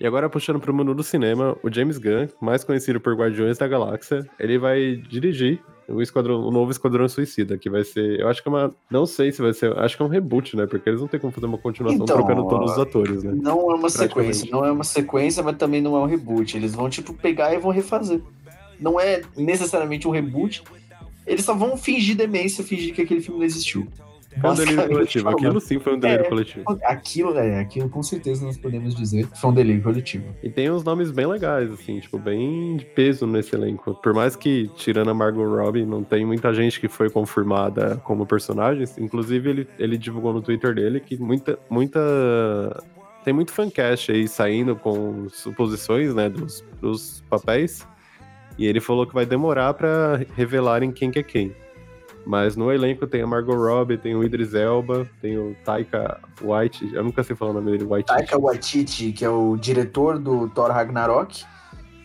E 0.00 0.06
agora, 0.06 0.28
puxando 0.28 0.60
pro 0.60 0.72
mundo 0.72 0.94
do 0.94 1.02
cinema, 1.02 1.56
o 1.62 1.72
James 1.72 1.98
Gunn, 1.98 2.28
mais 2.40 2.62
conhecido 2.62 3.00
por 3.00 3.14
Guardiões 3.14 3.58
da 3.58 3.66
Galáxia, 3.66 4.24
ele 4.38 4.56
vai 4.56 4.96
dirigir 4.96 5.60
o, 5.88 6.02
esquadrão, 6.02 6.40
o 6.40 6.50
novo 6.50 6.70
Esquadrão 6.70 7.08
Suicida, 7.08 7.56
que 7.56 7.70
vai 7.70 7.82
ser. 7.82 8.20
Eu 8.20 8.28
acho 8.28 8.42
que 8.42 8.48
é 8.48 8.52
uma. 8.52 8.74
Não 8.90 9.06
sei 9.06 9.32
se 9.32 9.40
vai 9.40 9.52
ser. 9.52 9.76
Acho 9.78 9.96
que 9.96 10.02
é 10.02 10.06
um 10.06 10.08
reboot, 10.08 10.56
né? 10.56 10.66
Porque 10.66 10.88
eles 10.88 11.00
não 11.00 11.08
tem 11.08 11.18
como 11.18 11.32
fazer 11.32 11.46
uma 11.46 11.58
continuação 11.58 12.04
Então, 12.04 12.16
trocando 12.16 12.46
todos 12.46 12.72
os 12.72 12.78
atores, 12.78 13.24
né? 13.24 13.32
Não 13.34 13.72
é 13.72 13.74
uma 13.74 13.88
sequência, 13.88 14.48
não 14.50 14.64
é 14.64 14.70
uma 14.70 14.84
sequência, 14.84 15.42
mas 15.42 15.56
também 15.56 15.80
não 15.80 15.96
é 15.96 16.00
um 16.00 16.06
reboot. 16.06 16.56
Eles 16.56 16.74
vão, 16.74 16.88
tipo, 16.90 17.14
pegar 17.14 17.54
e 17.54 17.58
vão 17.58 17.70
refazer. 17.70 18.20
Não 18.78 19.00
é 19.00 19.22
necessariamente 19.36 20.06
um 20.06 20.10
reboot. 20.10 20.62
Eles 21.26 21.44
só 21.44 21.54
vão 21.54 21.76
fingir 21.76 22.16
demência, 22.16 22.62
fingir 22.62 22.94
que 22.94 23.02
aquele 23.02 23.20
filme 23.20 23.40
não 23.40 23.46
existiu. 23.46 23.88
Foi 24.40 24.50
um 24.50 24.54
delírio 24.54 24.76
Basicamente 24.76 24.88
coletivo. 24.88 25.28
Aquilo 25.30 25.60
sim 25.60 25.78
foi 25.78 25.94
um 25.94 25.98
delírio 25.98 26.24
É. 26.26 26.28
coletivo. 26.28 26.64
Aquilo, 26.84 27.38
é, 27.38 27.60
aquilo 27.60 27.88
com 27.88 28.02
certeza 28.02 28.44
nós 28.44 28.56
podemos 28.58 28.94
dizer 28.94 29.26
que 29.26 29.40
foi 29.40 29.50
um 29.50 29.54
delírio 29.54 29.82
coletivo. 29.82 30.24
E 30.42 30.50
tem 30.50 30.70
uns 30.70 30.84
nomes 30.84 31.10
bem 31.10 31.26
legais, 31.26 31.72
assim, 31.72 31.98
tipo, 31.98 32.18
bem 32.18 32.76
de 32.76 32.84
peso 32.84 33.26
nesse 33.26 33.54
elenco. 33.56 33.94
Por 33.94 34.12
mais 34.14 34.36
que, 34.36 34.70
tirando 34.76 35.10
a 35.10 35.14
Margot 35.14 35.44
Robbie, 35.44 35.84
não 35.84 36.04
tem 36.04 36.24
muita 36.26 36.52
gente 36.52 36.78
que 36.78 36.88
foi 36.88 37.08
confirmada 37.10 37.96
como 38.04 38.26
personagens. 38.26 38.96
Inclusive, 38.98 39.48
ele, 39.50 39.68
ele 39.78 39.96
divulgou 39.98 40.32
no 40.32 40.42
Twitter 40.42 40.74
dele 40.74 41.00
que 41.00 41.16
muita. 41.16 41.58
muita 41.68 42.00
tem 43.24 43.32
muito 43.34 43.52
fancast 43.52 44.10
aí 44.12 44.26
saindo 44.28 44.74
com 44.76 45.28
suposições, 45.30 46.14
né, 46.14 46.28
dos, 46.28 46.64
dos 46.80 47.22
papéis. 47.28 47.86
E 48.56 48.66
ele 48.66 48.80
falou 48.80 49.06
que 49.06 49.14
vai 49.14 49.26
demorar 49.26 49.74
pra 49.74 50.20
revelarem 50.36 50.90
quem 50.90 51.10
que 51.10 51.18
é 51.18 51.22
quem. 51.22 51.52
Mas 52.28 52.56
no 52.56 52.70
elenco 52.70 53.06
tem 53.06 53.22
a 53.22 53.26
Margot 53.26 53.56
Robbie, 53.56 53.96
tem 53.96 54.14
o 54.14 54.22
Idris 54.22 54.52
Elba, 54.52 55.08
tem 55.18 55.38
o 55.38 55.56
Taika 55.64 56.20
White, 56.42 56.90
eu 56.92 57.02
nunca 57.02 57.24
sei 57.24 57.34
falar 57.34 57.52
o 57.52 57.54
nome 57.54 57.70
dele, 57.70 57.84
White. 57.90 58.06
Taika 58.06 58.38
Waititi, 58.38 59.12
que 59.12 59.24
é 59.24 59.30
o 59.30 59.56
diretor 59.56 60.18
do 60.18 60.46
Thor 60.50 60.70
Ragnarok, 60.70 61.42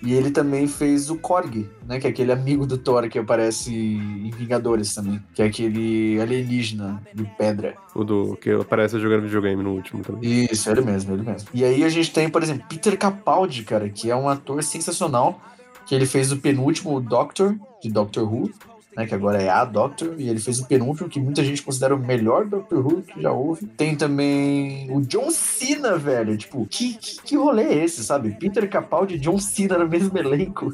e 0.01 0.13
ele 0.13 0.31
também 0.31 0.65
fez 0.65 1.09
o 1.09 1.17
Korg, 1.17 1.69
né, 1.85 1.99
que 1.99 2.07
é 2.07 2.09
aquele 2.09 2.31
amigo 2.31 2.65
do 2.65 2.77
Thor 2.77 3.09
que 3.09 3.19
aparece 3.19 3.73
em 3.73 4.31
Vingadores 4.31 4.95
também, 4.95 5.21
que 5.33 5.41
é 5.41 5.45
aquele 5.45 6.17
alienígena 6.21 7.03
de 7.13 7.25
pedra. 7.37 7.75
O 7.93 8.05
do 8.05 8.37
que 8.37 8.49
aparece 8.49 8.97
jogando 9.01 9.23
videogame 9.23 9.61
no 9.61 9.73
último 9.73 10.03
também. 10.03 10.47
Isso, 10.49 10.69
ele 10.69 10.79
mesmo, 10.83 11.15
ele 11.15 11.23
mesmo. 11.23 11.49
E 11.53 11.65
aí 11.65 11.83
a 11.83 11.89
gente 11.89 12.13
tem, 12.13 12.29
por 12.29 12.41
exemplo, 12.41 12.63
Peter 12.69 12.97
Capaldi, 12.97 13.63
cara, 13.63 13.89
que 13.89 14.09
é 14.09 14.15
um 14.15 14.29
ator 14.29 14.63
sensacional, 14.63 15.41
que 15.85 15.93
ele 15.93 16.05
fez 16.05 16.31
o 16.31 16.37
penúltimo 16.37 17.01
Doctor, 17.01 17.57
de 17.81 17.91
Doctor 17.91 18.23
Who, 18.23 18.49
né, 18.95 19.05
que 19.05 19.13
agora 19.15 19.41
é 19.41 19.49
a 19.49 19.65
Doctor, 19.65 20.15
e 20.17 20.29
ele 20.29 20.39
fez 20.39 20.59
o 20.59 20.67
penúltimo, 20.67 21.09
que 21.09 21.19
muita 21.19 21.43
gente 21.43 21.61
considera 21.61 21.95
o 21.95 21.99
melhor 21.99 22.45
Doctor 22.45 22.85
Who 22.85 23.01
que 23.01 23.21
já 23.21 23.31
houve. 23.31 23.65
Tem 23.65 23.95
também 23.95 24.89
o 24.91 25.01
John 25.01 25.31
Cena, 25.31 25.97
velho, 25.97 26.37
tipo, 26.37 26.65
que, 26.69 26.93
que, 26.95 27.21
que 27.21 27.35
rolê 27.35 27.63
é 27.63 27.83
esse, 27.83 28.03
sabe? 28.03 28.31
Peter 28.39 28.69
Capaldi 28.69 29.15
e 29.15 29.19
John 29.19 29.39
Cena 29.39 29.77
no 29.77 29.87
mesmo 29.87 30.17
elenco. 30.17 30.73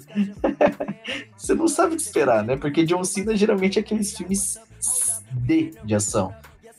Você 1.37 1.53
não 1.53 1.67
sabe 1.67 1.93
o 1.93 1.97
que 1.97 2.03
esperar, 2.03 2.43
né? 2.43 2.57
Porque 2.57 2.83
John 2.83 3.03
Cena 3.03 3.35
geralmente 3.35 3.79
é 3.79 3.81
aqueles 3.81 4.15
filmes 4.15 4.59
D 5.31 5.71
de 5.83 5.95
ação. 5.95 6.33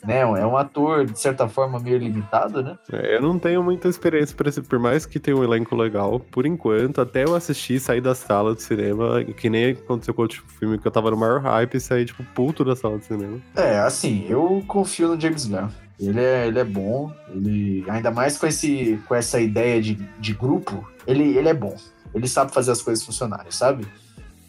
Né? 0.04 0.20
É 0.20 0.46
um 0.46 0.56
ator, 0.56 1.04
de 1.04 1.18
certa 1.18 1.48
forma, 1.48 1.78
meio 1.78 1.98
limitado, 1.98 2.62
né? 2.62 2.78
É, 2.92 3.16
Eu 3.16 3.22
não 3.22 3.38
tenho 3.38 3.62
muita 3.62 3.88
experiência 3.88 4.34
pra 4.34 4.48
esse, 4.48 4.62
por 4.62 4.78
mais 4.78 5.04
que 5.04 5.18
tenha 5.20 5.36
um 5.36 5.44
elenco 5.44 5.76
legal, 5.76 6.18
por 6.18 6.46
enquanto, 6.46 7.00
até 7.00 7.24
eu 7.24 7.34
assistir 7.34 7.74
e 7.74 7.80
sair 7.80 8.00
da 8.00 8.14
sala 8.14 8.54
de 8.54 8.62
cinema, 8.62 9.22
que 9.24 9.50
nem 9.50 9.72
aconteceu 9.72 10.14
com 10.14 10.22
o 10.22 10.24
último 10.24 10.48
filme 10.48 10.78
que 10.78 10.86
eu 10.86 10.90
tava 10.90 11.10
no 11.10 11.16
maior 11.16 11.40
hype 11.40 11.74
e 11.74 11.80
saí, 11.80 12.04
tipo, 12.04 12.24
puto 12.34 12.64
da 12.64 12.74
sala 12.74 12.98
de 12.98 13.04
cinema. 13.04 13.38
É, 13.54 13.78
assim, 13.80 14.26
eu 14.28 14.62
confio 14.66 15.08
no 15.08 15.20
James 15.20 15.46
Gunn. 15.46 15.68
Ele 15.98 16.20
é, 16.20 16.46
ele 16.46 16.58
é 16.58 16.64
bom, 16.64 17.12
ele 17.28 17.84
ainda 17.88 18.10
mais 18.10 18.38
com, 18.38 18.46
esse, 18.46 18.98
com 19.06 19.14
essa 19.14 19.38
ideia 19.38 19.82
de, 19.82 19.96
de 20.18 20.32
grupo, 20.32 20.88
ele, 21.06 21.36
ele 21.36 21.48
é 21.48 21.54
bom. 21.54 21.76
Ele 22.14 22.26
sabe 22.26 22.54
fazer 22.54 22.70
as 22.72 22.80
coisas 22.80 23.04
funcionarem, 23.04 23.50
sabe? 23.50 23.86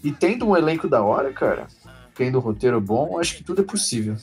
E 0.02 0.12
tendo 0.12 0.48
um 0.48 0.56
elenco 0.56 0.88
da 0.88 1.04
hora, 1.04 1.32
cara, 1.34 1.68
tendo 2.16 2.38
um 2.38 2.42
roteiro 2.42 2.80
bom, 2.80 3.20
acho 3.20 3.36
que 3.36 3.44
tudo 3.44 3.62
é 3.62 3.66
possível. 3.66 4.16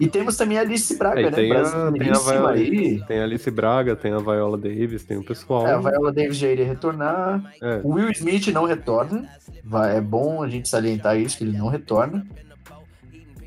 E 0.00 0.06
temos 0.06 0.36
também 0.36 0.58
a 0.58 0.60
Alice 0.60 0.96
Braga, 0.96 1.20
É, 1.20 1.24
né? 1.24 1.30
tem 1.30 1.52
a, 1.52 1.90
tem, 1.92 2.10
a 2.10 2.18
Viola, 2.18 2.52
aí. 2.52 3.02
tem 3.06 3.18
a 3.20 3.24
Alice 3.24 3.50
Braga, 3.50 3.96
tem 3.96 4.12
a 4.12 4.18
Viola 4.18 4.56
Davis, 4.56 5.04
tem 5.04 5.16
o 5.16 5.24
pessoal. 5.24 5.66
É, 5.66 5.72
a 5.72 5.78
Viola 5.78 6.12
Davis 6.12 6.36
já 6.36 6.48
iria 6.48 6.66
retornar. 6.66 7.52
É. 7.60 7.80
O 7.82 7.94
Will 7.94 8.10
Smith 8.12 8.46
não 8.48 8.64
retorna. 8.64 9.28
Vai, 9.64 9.96
é 9.96 10.00
bom 10.00 10.42
a 10.42 10.48
gente 10.48 10.68
salientar 10.68 11.18
isso, 11.18 11.38
que 11.38 11.44
ele 11.44 11.58
não 11.58 11.68
retorna. 11.68 12.24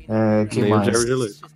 É, 0.08 0.44
que 0.46 0.60
nem 0.60 0.70
mais? 0.70 0.86
o 0.88 0.92
Jared 0.92 1.14
Leto. 1.14 1.52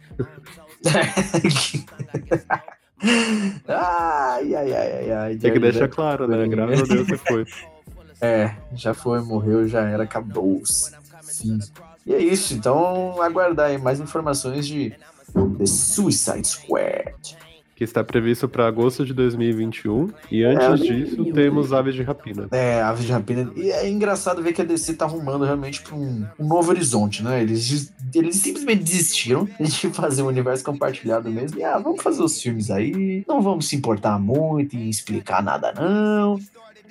ai, 3.68 4.54
ai, 4.54 4.72
ai, 4.72 5.12
ai. 5.12 5.36
Tem 5.36 5.52
que 5.52 5.58
deixar 5.58 5.88
claro, 5.88 6.26
né? 6.26 6.46
Graças 6.48 6.82
a 6.90 6.94
Deus 6.94 7.06
você 7.06 7.16
foi. 7.18 7.44
É, 8.20 8.54
já 8.72 8.94
foi, 8.94 9.20
morreu, 9.20 9.68
já 9.68 9.82
era, 9.82 10.04
acabou. 10.04 10.62
Sim. 10.64 11.58
E 12.06 12.14
é 12.14 12.22
isso, 12.22 12.54
então 12.54 13.20
aguardar 13.20 13.70
aí 13.70 13.78
mais 13.78 13.98
informações 14.00 14.66
de 14.66 14.90
The 15.58 15.66
Suicide 15.66 16.46
Squad. 16.46 17.36
Que 17.74 17.84
está 17.84 18.02
previsto 18.02 18.48
para 18.48 18.66
agosto 18.66 19.04
de 19.04 19.12
2021. 19.12 20.08
E 20.30 20.42
antes 20.44 20.66
É, 20.66 20.74
disso, 20.76 21.16
eu- 21.26 21.34
temos 21.34 21.74
Aves 21.74 21.94
de 21.94 22.02
Rapina. 22.02 22.48
É, 22.50 22.80
Aves 22.80 23.04
de 23.04 23.12
Rapina. 23.12 23.52
E 23.54 23.70
é 23.70 23.86
engraçado 23.86 24.42
ver 24.42 24.54
que 24.54 24.62
a 24.62 24.64
DC 24.64 24.94
tá 24.94 25.04
arrumando 25.04 25.44
realmente 25.44 25.82
pra 25.82 25.94
um, 25.94 26.24
um 26.38 26.46
novo 26.48 26.70
horizonte, 26.70 27.22
né? 27.22 27.42
Eles, 27.42 27.92
eles 28.14 28.36
simplesmente 28.36 28.82
desistiram 28.82 29.46
de 29.60 29.90
fazer 29.90 30.22
um 30.22 30.26
universo 30.28 30.64
compartilhado 30.64 31.30
mesmo. 31.30 31.58
E, 31.60 31.64
ah, 31.64 31.76
vamos 31.76 32.02
fazer 32.02 32.22
os 32.22 32.40
filmes 32.40 32.70
aí. 32.70 33.22
Não 33.28 33.42
vamos 33.42 33.68
se 33.68 33.76
importar 33.76 34.18
muito 34.18 34.74
em 34.74 34.88
explicar 34.88 35.42
nada, 35.42 35.74
não. 35.76 36.38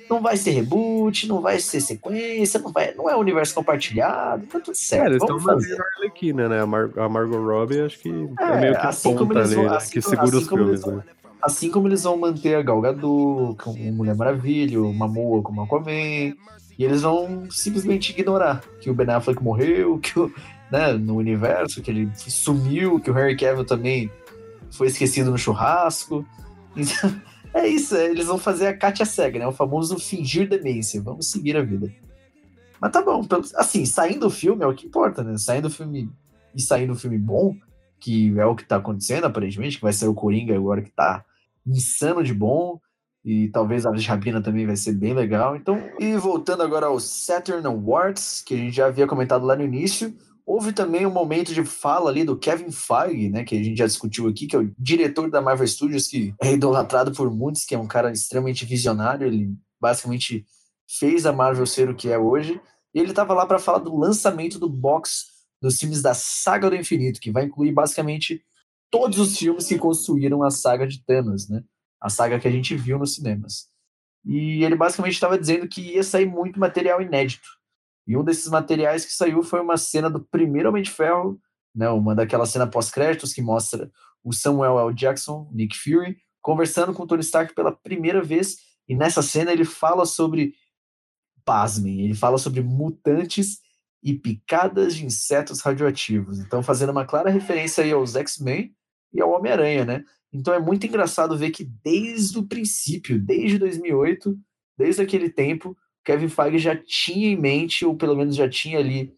Não 0.08 0.20
vai 0.22 0.36
ser 0.36 0.52
reboot, 0.52 1.26
não 1.26 1.40
vai 1.40 1.58
ser 1.58 1.80
sequência, 1.80 2.60
não, 2.60 2.70
vai, 2.72 2.94
não 2.94 3.10
é 3.10 3.16
universo 3.16 3.54
compartilhado, 3.54 4.46
tá 4.46 4.60
tudo 4.60 4.70
É, 4.72 4.74
certo. 4.74 5.06
eles 5.06 5.22
estão 5.22 5.38
vamos 5.38 5.44
fazer. 5.44 5.68
fazendo 5.76 5.82
a 5.82 5.86
Arlequina, 5.98 6.48
né? 6.48 6.60
A, 6.60 6.66
Mar 6.66 6.90
a 6.96 7.08
Margot 7.08 7.42
Robbie, 7.44 7.80
acho 7.80 7.98
que 7.98 8.08
é, 8.40 8.44
É, 8.44 8.60
meio 8.60 8.78
que 8.80 8.86
assim 8.86 9.14
como 9.16 9.26
ponta 9.28 9.40
eles 9.40 9.52
ali, 9.52 9.56
vão- 9.62 9.70
né? 9.70 9.76
assim 9.76 9.90
que 9.90 10.00
como- 10.02 10.10
segura 10.16 10.28
assim 10.28 10.38
os 10.44 10.48
como 10.48 10.62
filmes, 10.62 10.80
eles 10.82 10.86
vão- 10.86 10.96
né? 10.96 11.04
Assim 11.42 11.70
como 11.70 11.88
eles 11.88 12.02
vão 12.04 12.16
manter 12.18 12.54
a 12.54 12.62
Gal 12.62 12.80
Gadot, 12.80 13.56
com 13.62 13.70
o 13.72 13.92
Mulher 13.92 14.14
Maravilha, 14.16 14.80
o 14.80 14.92
Mamoa 14.94 15.42
como 15.42 15.60
Aquaman, 15.62 15.90
e 15.90 16.34
eles 16.78 17.02
vão 17.02 17.46
simplesmente 17.50 18.10
ignorar 18.12 18.62
que 18.80 18.88
o 18.90 18.94
Ben 18.94 19.10
Affleck 19.10 19.42
morreu, 19.42 19.98
que 19.98 20.18
o, 20.18 20.32
né, 20.70 20.92
no 20.92 21.16
universo, 21.16 21.82
que 21.82 21.90
ele 21.90 22.08
sumiu, 22.16 23.00
que 23.00 23.10
o 23.10 23.18
Henry 23.18 23.36
Cavill 23.36 23.64
também 23.64 24.10
foi 24.70 24.86
esquecido 24.88 25.30
no 25.30 25.38
churrasco. 25.38 26.24
Então, 26.76 27.10
é 27.56 27.68
isso, 27.68 27.96
eles 27.96 28.26
vão 28.26 28.38
fazer 28.38 28.66
a 28.66 28.76
Katia 28.76 29.06
cega, 29.06 29.38
né? 29.38 29.46
O 29.46 29.52
famoso 29.52 29.98
fingir 29.98 30.48
demência. 30.48 31.00
Vamos 31.00 31.30
seguir 31.30 31.56
a 31.56 31.62
vida. 31.62 31.92
Mas 32.80 32.92
tá 32.92 33.02
bom, 33.02 33.26
assim, 33.54 33.86
saindo 33.86 34.20
do 34.20 34.30
filme 34.30 34.62
é 34.62 34.66
o 34.66 34.74
que 34.74 34.86
importa, 34.86 35.24
né? 35.24 35.36
Saindo 35.38 35.68
do 35.68 35.74
filme 35.74 36.10
e 36.54 36.60
saindo 36.60 36.92
do 36.92 36.98
filme 36.98 37.18
bom, 37.18 37.56
que 37.98 38.38
é 38.38 38.44
o 38.44 38.54
que 38.54 38.64
tá 38.64 38.76
acontecendo 38.76 39.24
aparentemente, 39.24 39.76
que 39.76 39.82
vai 39.82 39.92
sair 39.92 40.08
o 40.08 40.14
Coringa 40.14 40.54
agora 40.54 40.82
que 40.82 40.90
tá 40.90 41.24
insano 41.66 42.22
de 42.22 42.34
bom. 42.34 42.78
E 43.24 43.48
talvez 43.48 43.84
a 43.84 43.90
de 43.90 44.06
Rapina 44.06 44.40
também 44.40 44.66
vai 44.66 44.76
ser 44.76 44.92
bem 44.92 45.12
legal. 45.12 45.56
Então, 45.56 45.82
e 45.98 46.16
voltando 46.16 46.62
agora 46.62 46.86
ao 46.86 47.00
Saturn 47.00 47.66
Awards, 47.66 48.42
que 48.46 48.54
a 48.54 48.56
gente 48.56 48.76
já 48.76 48.86
havia 48.86 49.06
comentado 49.06 49.44
lá 49.44 49.56
no 49.56 49.64
início, 49.64 50.14
houve 50.46 50.72
também 50.72 51.04
um 51.04 51.10
momento 51.10 51.52
de 51.52 51.64
fala 51.64 52.08
ali 52.08 52.24
do 52.24 52.38
Kevin 52.38 52.70
Feige, 52.70 53.28
né, 53.28 53.42
que 53.42 53.58
a 53.58 53.62
gente 53.62 53.76
já 53.76 53.86
discutiu 53.86 54.28
aqui, 54.28 54.46
que 54.46 54.54
é 54.54 54.60
o 54.60 54.72
diretor 54.78 55.28
da 55.28 55.42
Marvel 55.42 55.66
Studios, 55.66 56.06
que 56.06 56.32
é 56.40 56.52
idolatrado 56.52 57.12
por 57.12 57.28
muitos, 57.34 57.64
que 57.64 57.74
é 57.74 57.78
um 57.78 57.88
cara 57.88 58.12
extremamente 58.12 58.64
visionário, 58.64 59.26
ele 59.26 59.52
basicamente 59.80 60.46
fez 60.88 61.26
a 61.26 61.32
Marvel 61.32 61.66
ser 61.66 61.90
o 61.90 61.96
que 61.96 62.08
é 62.08 62.16
hoje. 62.16 62.60
E 62.94 63.00
ele 63.00 63.10
estava 63.10 63.34
lá 63.34 63.44
para 63.44 63.58
falar 63.58 63.78
do 63.78 63.96
lançamento 63.96 64.58
do 64.58 64.68
box 64.68 65.26
dos 65.60 65.80
filmes 65.80 66.00
da 66.00 66.14
Saga 66.14 66.70
do 66.70 66.76
Infinito, 66.76 67.20
que 67.20 67.32
vai 67.32 67.44
incluir 67.44 67.72
basicamente 67.72 68.42
todos 68.90 69.18
os 69.18 69.36
filmes 69.36 69.66
que 69.66 69.78
construíram 69.78 70.42
a 70.44 70.50
saga 70.50 70.86
de 70.86 71.04
Thanos, 71.04 71.48
né? 71.48 71.64
A 72.00 72.08
saga 72.08 72.38
que 72.38 72.46
a 72.46 72.50
gente 72.50 72.76
viu 72.76 72.98
nos 72.98 73.14
cinemas. 73.14 73.68
E 74.24 74.64
ele 74.64 74.76
basicamente 74.76 75.14
estava 75.14 75.38
dizendo 75.38 75.68
que 75.68 75.80
ia 75.80 76.02
sair 76.02 76.26
muito 76.26 76.60
material 76.60 77.02
inédito. 77.02 77.48
E 78.06 78.16
um 78.16 78.24
desses 78.24 78.48
materiais 78.48 79.04
que 79.04 79.12
saiu 79.12 79.42
foi 79.42 79.60
uma 79.60 79.76
cena 79.76 80.08
do 80.08 80.20
primeiro 80.20 80.68
Homem 80.68 80.82
de 80.82 80.90
Ferro, 80.90 81.40
né? 81.74 81.88
Uma 81.90 82.14
daquelas 82.14 82.50
cenas 82.50 82.70
pós-créditos 82.70 83.32
que 83.32 83.42
mostra 83.42 83.90
o 84.22 84.32
Samuel 84.32 84.78
L. 84.78 84.94
Jackson, 84.94 85.48
Nick 85.52 85.76
Fury, 85.76 86.16
conversando 86.40 86.92
com 86.92 87.02
o 87.02 87.06
Tony 87.06 87.22
Stark 87.22 87.54
pela 87.54 87.72
primeira 87.72 88.22
vez. 88.22 88.56
E 88.88 88.94
nessa 88.94 89.22
cena 89.22 89.52
ele 89.52 89.64
fala 89.64 90.06
sobre, 90.06 90.54
pasmem, 91.44 92.00
ele 92.00 92.14
fala 92.14 92.38
sobre 92.38 92.62
mutantes 92.62 93.58
e 94.02 94.14
picadas 94.14 94.94
de 94.94 95.04
insetos 95.04 95.60
radioativos. 95.60 96.38
Então, 96.38 96.62
fazendo 96.62 96.90
uma 96.90 97.04
clara 97.04 97.28
referência 97.28 97.82
aí 97.82 97.92
aos 97.92 98.14
X-Men 98.14 98.72
e 99.12 99.20
ao 99.20 99.30
Homem-Aranha, 99.32 99.84
né? 99.84 100.04
Então 100.32 100.52
é 100.54 100.60
muito 100.60 100.86
engraçado 100.86 101.36
ver 101.36 101.50
que 101.50 101.64
desde 101.64 102.38
o 102.38 102.46
princípio, 102.46 103.18
desde 103.18 103.58
2008, 103.58 104.38
desde 104.76 105.02
aquele 105.02 105.30
tempo, 105.30 105.76
Kevin 106.06 106.28
Feige 106.28 106.58
já 106.58 106.76
tinha 106.76 107.28
em 107.32 107.36
mente, 107.36 107.84
ou 107.84 107.96
pelo 107.96 108.14
menos 108.14 108.36
já 108.36 108.48
tinha 108.48 108.78
ali, 108.78 109.12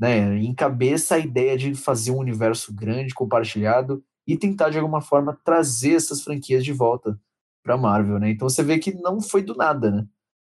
né, 0.00 0.38
em 0.38 0.54
cabeça 0.54 1.16
a 1.16 1.18
ideia 1.18 1.56
de 1.56 1.74
fazer 1.74 2.12
um 2.12 2.18
universo 2.18 2.74
grande, 2.74 3.14
compartilhado 3.14 4.02
e 4.26 4.34
tentar 4.36 4.70
de 4.70 4.78
alguma 4.78 5.02
forma 5.02 5.38
trazer 5.44 5.94
essas 5.94 6.22
franquias 6.22 6.64
de 6.64 6.72
volta 6.72 7.20
para 7.62 7.76
Marvel, 7.76 8.18
né? 8.18 8.30
Então 8.30 8.48
você 8.48 8.62
vê 8.62 8.78
que 8.78 8.94
não 8.94 9.20
foi 9.20 9.42
do 9.42 9.54
nada, 9.54 9.90
né? 9.90 10.06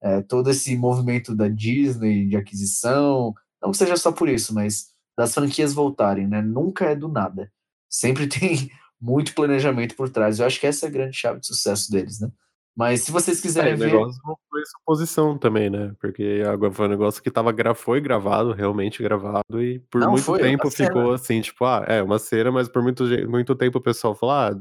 É, 0.00 0.22
todo 0.22 0.50
esse 0.50 0.76
movimento 0.76 1.34
da 1.34 1.48
Disney 1.48 2.28
de 2.28 2.36
aquisição, 2.36 3.34
não 3.60 3.72
que 3.72 3.76
seja 3.76 3.96
só 3.96 4.12
por 4.12 4.28
isso, 4.28 4.54
mas 4.54 4.92
das 5.18 5.34
franquias 5.34 5.72
voltarem, 5.74 6.28
né? 6.28 6.42
Nunca 6.42 6.84
é 6.86 6.94
do 6.94 7.08
nada. 7.08 7.52
Sempre 7.90 8.28
tem 8.28 8.70
muito 9.00 9.34
planejamento 9.34 9.96
por 9.96 10.08
trás. 10.10 10.38
Eu 10.38 10.46
acho 10.46 10.60
que 10.60 10.66
essa 10.66 10.86
é 10.86 10.88
a 10.88 10.92
grande 10.92 11.16
chave 11.16 11.40
de 11.40 11.46
sucesso 11.48 11.90
deles, 11.90 12.20
né? 12.20 12.30
Mas 12.76 13.00
se 13.02 13.10
vocês 13.10 13.38
É, 13.38 13.42
quiserem 13.42 13.74
o 13.74 13.78
ver. 13.78 13.86
negócio 13.86 14.20
não 14.24 14.36
foi 14.50 14.60
suposição 14.66 15.38
também, 15.38 15.70
né? 15.70 15.92
Porque 16.00 16.42
agora 16.46 16.72
foi 16.72 16.86
um 16.86 16.90
negócio 16.90 17.22
que 17.22 17.30
tava, 17.30 17.52
foi 17.74 18.00
gravado, 18.00 18.52
realmente 18.52 19.02
gravado, 19.02 19.62
e 19.62 19.78
por 19.90 20.02
Não, 20.02 20.10
muito 20.10 20.24
foi, 20.24 20.40
tempo 20.40 20.64
uma 20.64 20.70
cena. 20.70 20.88
ficou 20.88 21.12
assim, 21.12 21.40
tipo, 21.40 21.64
ah, 21.64 21.84
é 21.88 22.02
uma 22.02 22.18
cena, 22.18 22.52
mas 22.52 22.68
por 22.68 22.82
muito, 22.82 23.04
muito 23.28 23.54
tempo 23.54 23.78
o 23.78 23.82
pessoal 23.82 24.14
falou, 24.14 24.34
ah, 24.34 24.54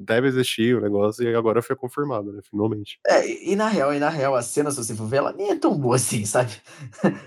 deve 0.00 0.28
existir 0.28 0.76
o 0.76 0.80
negócio, 0.80 1.22
e 1.28 1.34
agora 1.34 1.60
foi 1.60 1.76
confirmado, 1.76 2.32
né? 2.32 2.40
Finalmente. 2.48 2.98
É, 3.06 3.50
e 3.50 3.54
na 3.56 3.68
real, 3.68 3.92
e 3.92 3.98
na 3.98 4.08
real, 4.08 4.34
a 4.34 4.42
cena, 4.42 4.70
se 4.70 4.76
você 4.78 4.94
for 4.94 5.06
ver, 5.06 5.18
ela 5.18 5.32
nem 5.32 5.50
é 5.50 5.56
tão 5.56 5.76
boa 5.78 5.96
assim, 5.96 6.24
sabe? 6.26 6.52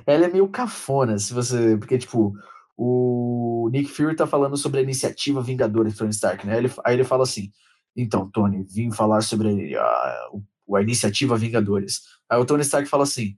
ela 0.08 0.26
é 0.26 0.30
meio 0.30 0.48
cafona, 0.48 1.20
se 1.20 1.34
você. 1.34 1.78
Porque, 1.78 1.98
tipo, 1.98 2.34
o 2.78 3.70
Nick 3.72 3.90
Fury 3.92 4.16
tá 4.16 4.26
falando 4.26 4.58
sobre 4.58 4.80
a 4.80 4.84
iniciativa 4.84 5.42
Vingadora 5.42 5.90
de 5.90 5.96
Tony 5.96 6.10
Stark, 6.12 6.48
né? 6.48 6.58
Ele, 6.58 6.72
aí 6.86 6.96
ele 6.96 7.04
fala 7.04 7.24
assim: 7.24 7.52
então, 7.96 8.30
Tony, 8.30 8.64
vim 8.64 8.92
falar 8.92 9.22
sobre 9.22 9.76
a, 9.76 10.30
a 10.76 10.82
iniciativa 10.82 11.38
Vingadores. 11.38 12.02
Aí 12.30 12.40
o 12.40 12.46
Tony 12.46 12.62
Stark 12.62 12.88
fala 12.88 13.04
assim: 13.04 13.38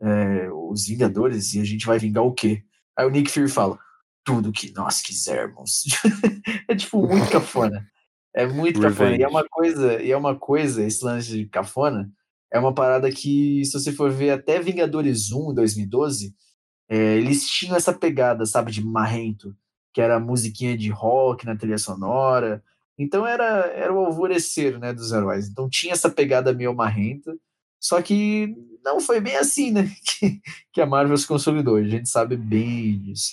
é, 0.00 0.48
os 0.50 0.86
Vingadores 0.86 1.54
e 1.54 1.60
a 1.60 1.64
gente 1.64 1.86
vai 1.86 1.98
vingar 1.98 2.24
o 2.24 2.32
quê? 2.32 2.62
Aí 2.96 3.06
o 3.06 3.10
Nick 3.10 3.30
Fury 3.30 3.48
fala: 3.48 3.78
tudo 4.24 4.52
que 4.52 4.72
nós 4.72 5.00
quisermos. 5.00 5.84
é 6.68 6.74
tipo 6.74 7.06
muito 7.06 7.30
cafona. 7.30 7.86
É 8.34 8.46
muito 8.46 8.80
cafona. 8.80 9.10
E 9.10 9.14
é 9.14 9.16
Revenge. 9.16 9.30
uma 9.30 9.48
coisa, 9.48 10.02
e 10.02 10.10
é 10.10 10.16
uma 10.16 10.34
coisa, 10.34 10.84
esse 10.84 11.04
lance 11.04 11.28
de 11.30 11.46
cafona, 11.46 12.10
é 12.52 12.58
uma 12.58 12.74
parada 12.74 13.10
que, 13.10 13.64
se 13.64 13.72
você 13.72 13.92
for 13.92 14.10
ver 14.10 14.30
até 14.30 14.60
Vingadores 14.60 15.32
1 15.32 15.52
em 15.52 15.54
2012, 15.54 16.34
é, 16.88 17.16
eles 17.16 17.48
tinham 17.48 17.76
essa 17.76 17.92
pegada, 17.92 18.44
sabe, 18.44 18.70
de 18.70 18.84
marrento, 18.84 19.56
que 19.92 20.00
era 20.00 20.20
musiquinha 20.20 20.76
de 20.76 20.90
rock 20.90 21.46
na 21.46 21.56
trilha 21.56 21.78
sonora. 21.78 22.62
Então 22.98 23.26
era, 23.26 23.66
era 23.74 23.92
o 23.92 23.98
alvorecer, 23.98 24.78
né, 24.78 24.92
dos 24.92 25.12
heróis. 25.12 25.48
Então 25.48 25.68
tinha 25.68 25.92
essa 25.92 26.10
pegada 26.10 26.52
meio 26.52 26.74
marrenta, 26.74 27.36
só 27.80 28.00
que 28.00 28.54
não 28.84 29.00
foi 29.00 29.20
bem 29.20 29.36
assim, 29.36 29.70
né, 29.70 29.90
que, 30.04 30.40
que 30.72 30.80
a 30.80 30.86
Marvel 30.86 31.16
se 31.16 31.26
consolidou. 31.26 31.76
A 31.76 31.84
gente 31.84 32.08
sabe 32.08 32.36
bem 32.36 32.98
disso. 33.00 33.32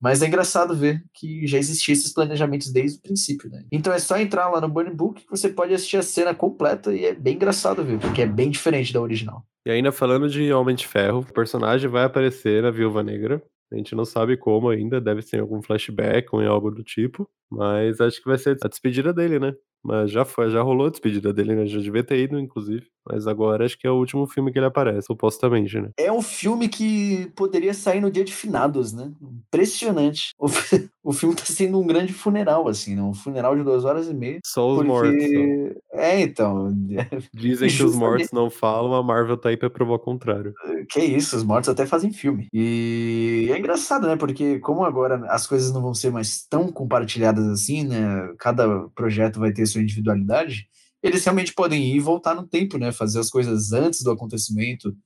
Mas 0.00 0.20
é 0.20 0.26
engraçado 0.26 0.76
ver 0.76 1.02
que 1.14 1.46
já 1.46 1.56
existiam 1.56 1.94
esses 1.94 2.12
planejamentos 2.12 2.70
desde 2.70 2.98
o 2.98 3.00
princípio, 3.00 3.48
né? 3.48 3.64
Então 3.72 3.90
é 3.90 3.98
só 3.98 4.18
entrar 4.18 4.50
lá 4.50 4.60
no 4.60 4.68
Burning 4.68 4.94
Book 4.94 5.22
que 5.22 5.30
você 5.30 5.48
pode 5.48 5.72
assistir 5.72 5.96
a 5.96 6.02
cena 6.02 6.34
completa 6.34 6.92
e 6.94 7.06
é 7.06 7.14
bem 7.14 7.36
engraçado 7.36 7.82
ver, 7.82 7.98
porque 7.98 8.20
é 8.20 8.26
bem 8.26 8.50
diferente 8.50 8.92
da 8.92 9.00
original. 9.00 9.46
E 9.64 9.70
ainda 9.70 9.90
falando 9.90 10.28
de 10.28 10.52
Homem 10.52 10.76
de 10.76 10.86
Ferro, 10.86 11.20
o 11.20 11.32
personagem 11.32 11.88
vai 11.88 12.04
aparecer 12.04 12.62
na 12.62 12.70
Viúva 12.70 13.02
Negra. 13.02 13.42
A 13.72 13.76
gente 13.76 13.94
não 13.94 14.04
sabe 14.04 14.36
como 14.36 14.68
ainda, 14.70 15.00
deve 15.00 15.22
ser 15.22 15.40
algum 15.40 15.62
flashback 15.62 16.28
ou 16.32 16.40
algo 16.46 16.70
do 16.70 16.82
tipo. 16.84 17.28
Mas 17.50 18.00
acho 18.00 18.20
que 18.22 18.28
vai 18.28 18.38
ser 18.38 18.56
a 18.62 18.68
despedida 18.68 19.12
dele, 19.12 19.38
né? 19.38 19.54
Mas 19.82 20.10
já 20.10 20.24
foi, 20.24 20.50
já 20.50 20.62
rolou 20.62 20.86
a 20.86 20.90
despedida 20.90 21.32
dele, 21.32 21.54
né? 21.54 21.66
Já 21.66 21.80
devia 21.80 22.04
ter 22.04 22.18
ido, 22.18 22.38
inclusive. 22.40 22.86
Mas 23.06 23.26
agora 23.26 23.64
acho 23.64 23.78
que 23.78 23.86
é 23.86 23.90
o 23.90 23.98
último 23.98 24.26
filme 24.26 24.50
que 24.50 24.58
ele 24.58 24.66
aparece, 24.66 25.06
supostamente, 25.06 25.78
né? 25.80 25.90
É 25.96 26.10
um 26.10 26.22
filme 26.22 26.68
que 26.68 27.30
poderia 27.36 27.74
sair 27.74 28.00
no 28.00 28.10
dia 28.10 28.24
de 28.24 28.32
finados, 28.32 28.92
né? 28.92 29.12
Impressionante. 29.20 30.32
O, 30.38 30.46
o 31.04 31.12
filme 31.12 31.34
tá 31.34 31.44
sendo 31.44 31.78
um 31.78 31.86
grande 31.86 32.12
funeral, 32.12 32.66
assim, 32.66 32.94
né? 32.94 33.02
Um 33.02 33.12
funeral 33.12 33.56
de 33.56 33.62
duas 33.62 33.84
horas 33.84 34.08
e 34.08 34.14
meia. 34.14 34.38
Só 34.44 34.70
os 34.72 34.84
mortos. 34.84 35.12
Porque... 35.12 35.76
É, 35.92 36.20
então. 36.20 36.72
Dizem 37.34 37.68
que 37.68 37.82
os 37.82 37.94
mortos 37.94 38.30
não 38.32 38.48
falam, 38.48 38.94
a 38.94 39.02
Marvel 39.02 39.36
tá 39.36 39.50
aí 39.50 39.56
pra 39.56 39.68
provar 39.68 39.94
o 39.94 39.98
contrário. 39.98 40.54
Que 40.90 41.00
isso, 41.00 41.36
os 41.36 41.44
mortos 41.44 41.68
até 41.68 41.84
fazem 41.86 42.12
filme. 42.12 42.48
E 42.52 43.48
é 43.50 43.58
engraçado, 43.58 44.06
né? 44.06 44.16
Porque 44.16 44.58
como 44.60 44.84
agora 44.84 45.26
as 45.28 45.46
coisas 45.46 45.72
não 45.72 45.82
vão 45.82 45.94
ser 45.94 46.10
mais 46.10 46.46
tão 46.46 46.72
compartilhadas 46.72 47.46
assim, 47.48 47.84
né? 47.84 48.32
Cada 48.38 48.88
projeto 48.94 49.38
vai 49.38 49.52
ter 49.52 49.66
sua 49.66 49.82
individualidade, 49.82 50.68
eles 51.04 51.22
realmente 51.22 51.52
podem 51.52 51.84
ir 51.84 51.96
e 51.96 52.00
voltar 52.00 52.34
no 52.34 52.46
tempo, 52.46 52.78
né? 52.78 52.90
Fazer 52.90 53.20
as 53.20 53.28
coisas 53.28 53.72
antes 53.72 54.02
do 54.02 54.10
acontecimento 54.10 54.96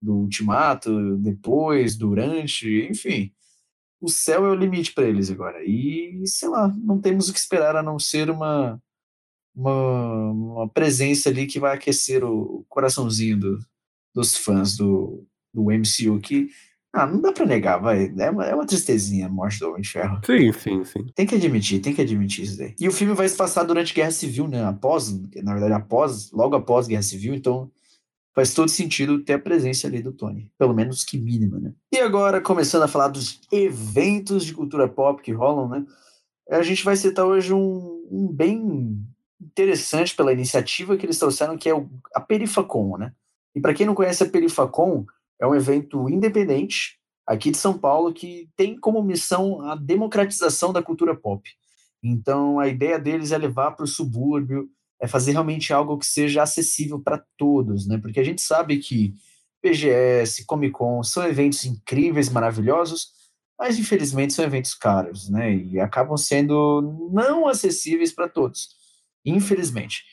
do 0.00 0.14
ultimato, 0.14 1.16
depois, 1.16 1.96
durante, 1.96 2.86
enfim. 2.88 3.32
O 4.00 4.08
céu 4.08 4.46
é 4.46 4.50
o 4.50 4.54
limite 4.54 4.94
para 4.94 5.08
eles 5.08 5.28
agora. 5.30 5.64
E, 5.64 6.22
sei 6.26 6.48
lá, 6.48 6.72
não 6.78 7.00
temos 7.00 7.28
o 7.28 7.32
que 7.32 7.40
esperar 7.40 7.74
a 7.74 7.82
não 7.82 7.98
ser 7.98 8.30
uma 8.30 8.80
uma, 9.58 10.30
uma 10.30 10.68
presença 10.68 11.28
ali 11.28 11.44
que 11.44 11.58
vai 11.58 11.74
aquecer 11.74 12.24
o 12.24 12.64
coraçãozinho 12.68 13.40
do, 13.40 13.58
dos 14.14 14.36
fãs 14.36 14.76
do, 14.76 15.26
do 15.52 15.64
MCU, 15.64 16.20
que 16.22 16.48
ah, 16.92 17.06
não 17.06 17.20
dá 17.20 17.32
pra 17.32 17.44
negar, 17.44 17.78
vai. 17.78 18.12
É 18.18 18.30
uma, 18.30 18.44
é 18.46 18.54
uma 18.54 18.66
tristezinha 18.66 19.26
a 19.26 19.28
morte 19.28 19.58
do 19.60 19.68
Homem 19.68 19.82
de 19.82 19.90
Ferro. 19.90 20.20
Sim, 20.24 20.52
sim, 20.52 20.84
sim. 20.84 21.06
Tem 21.14 21.26
que 21.26 21.34
admitir, 21.34 21.80
tem 21.80 21.94
que 21.94 22.00
admitir 22.00 22.44
isso 22.44 22.58
daí. 22.58 22.74
E 22.80 22.88
o 22.88 22.92
filme 22.92 23.14
vai 23.14 23.28
se 23.28 23.36
passar 23.36 23.64
durante 23.64 23.92
a 23.92 23.94
Guerra 23.94 24.10
Civil, 24.10 24.48
né? 24.48 24.64
Após, 24.64 25.12
na 25.42 25.52
verdade, 25.52 25.74
após, 25.74 26.32
logo 26.32 26.56
após 26.56 26.86
a 26.86 26.88
Guerra 26.88 27.02
Civil, 27.02 27.34
então 27.34 27.70
faz 28.34 28.54
todo 28.54 28.70
sentido 28.70 29.22
ter 29.22 29.34
a 29.34 29.38
presença 29.38 29.86
ali 29.86 30.02
do 30.02 30.12
Tony. 30.12 30.50
Pelo 30.56 30.72
menos 30.74 31.04
que 31.04 31.18
mínima, 31.18 31.58
né? 31.58 31.72
E 31.92 31.98
agora, 31.98 32.40
começando 32.40 32.84
a 32.84 32.88
falar 32.88 33.08
dos 33.08 33.40
eventos 33.52 34.44
de 34.44 34.54
cultura 34.54 34.88
pop 34.88 35.22
que 35.22 35.32
rolam, 35.32 35.68
né? 35.68 35.84
A 36.50 36.62
gente 36.62 36.82
vai 36.82 36.96
citar 36.96 37.26
hoje 37.26 37.52
um, 37.52 38.06
um 38.10 38.28
bem 38.32 38.98
interessante 39.40 40.16
pela 40.16 40.32
iniciativa 40.32 40.96
que 40.96 41.04
eles 41.04 41.18
trouxeram, 41.18 41.58
que 41.58 41.68
é 41.68 41.74
o, 41.74 41.86
a 42.14 42.20
Perifacon, 42.20 42.96
né? 42.96 43.12
E 43.54 43.60
para 43.60 43.74
quem 43.74 43.86
não 43.86 43.94
conhece 43.94 44.22
a 44.22 44.28
Perifacon, 44.28 45.04
é 45.40 45.46
um 45.46 45.54
evento 45.54 46.08
independente 46.08 46.98
aqui 47.26 47.50
de 47.50 47.58
São 47.58 47.76
Paulo 47.78 48.12
que 48.12 48.48
tem 48.56 48.78
como 48.78 49.02
missão 49.02 49.60
a 49.62 49.74
democratização 49.74 50.72
da 50.72 50.82
cultura 50.82 51.14
pop. 51.14 51.48
Então, 52.02 52.58
a 52.58 52.68
ideia 52.68 52.98
deles 52.98 53.32
é 53.32 53.38
levar 53.38 53.72
para 53.72 53.84
o 53.84 53.88
subúrbio, 53.88 54.68
é 55.00 55.06
fazer 55.06 55.32
realmente 55.32 55.72
algo 55.72 55.98
que 55.98 56.06
seja 56.06 56.42
acessível 56.42 57.00
para 57.00 57.22
todos, 57.36 57.86
né? 57.86 57.98
Porque 57.98 58.18
a 58.18 58.24
gente 58.24 58.40
sabe 58.40 58.78
que 58.78 59.14
PGS, 59.62 60.44
Comic 60.46 60.72
Con 60.72 61.02
são 61.02 61.24
eventos 61.24 61.64
incríveis, 61.64 62.28
maravilhosos, 62.28 63.12
mas 63.58 63.78
infelizmente 63.78 64.32
são 64.32 64.44
eventos 64.44 64.74
caros, 64.74 65.28
né? 65.28 65.54
E 65.54 65.80
acabam 65.80 66.16
sendo 66.16 67.10
não 67.12 67.46
acessíveis 67.46 68.12
para 68.12 68.28
todos, 68.28 68.68
infelizmente. 69.24 70.04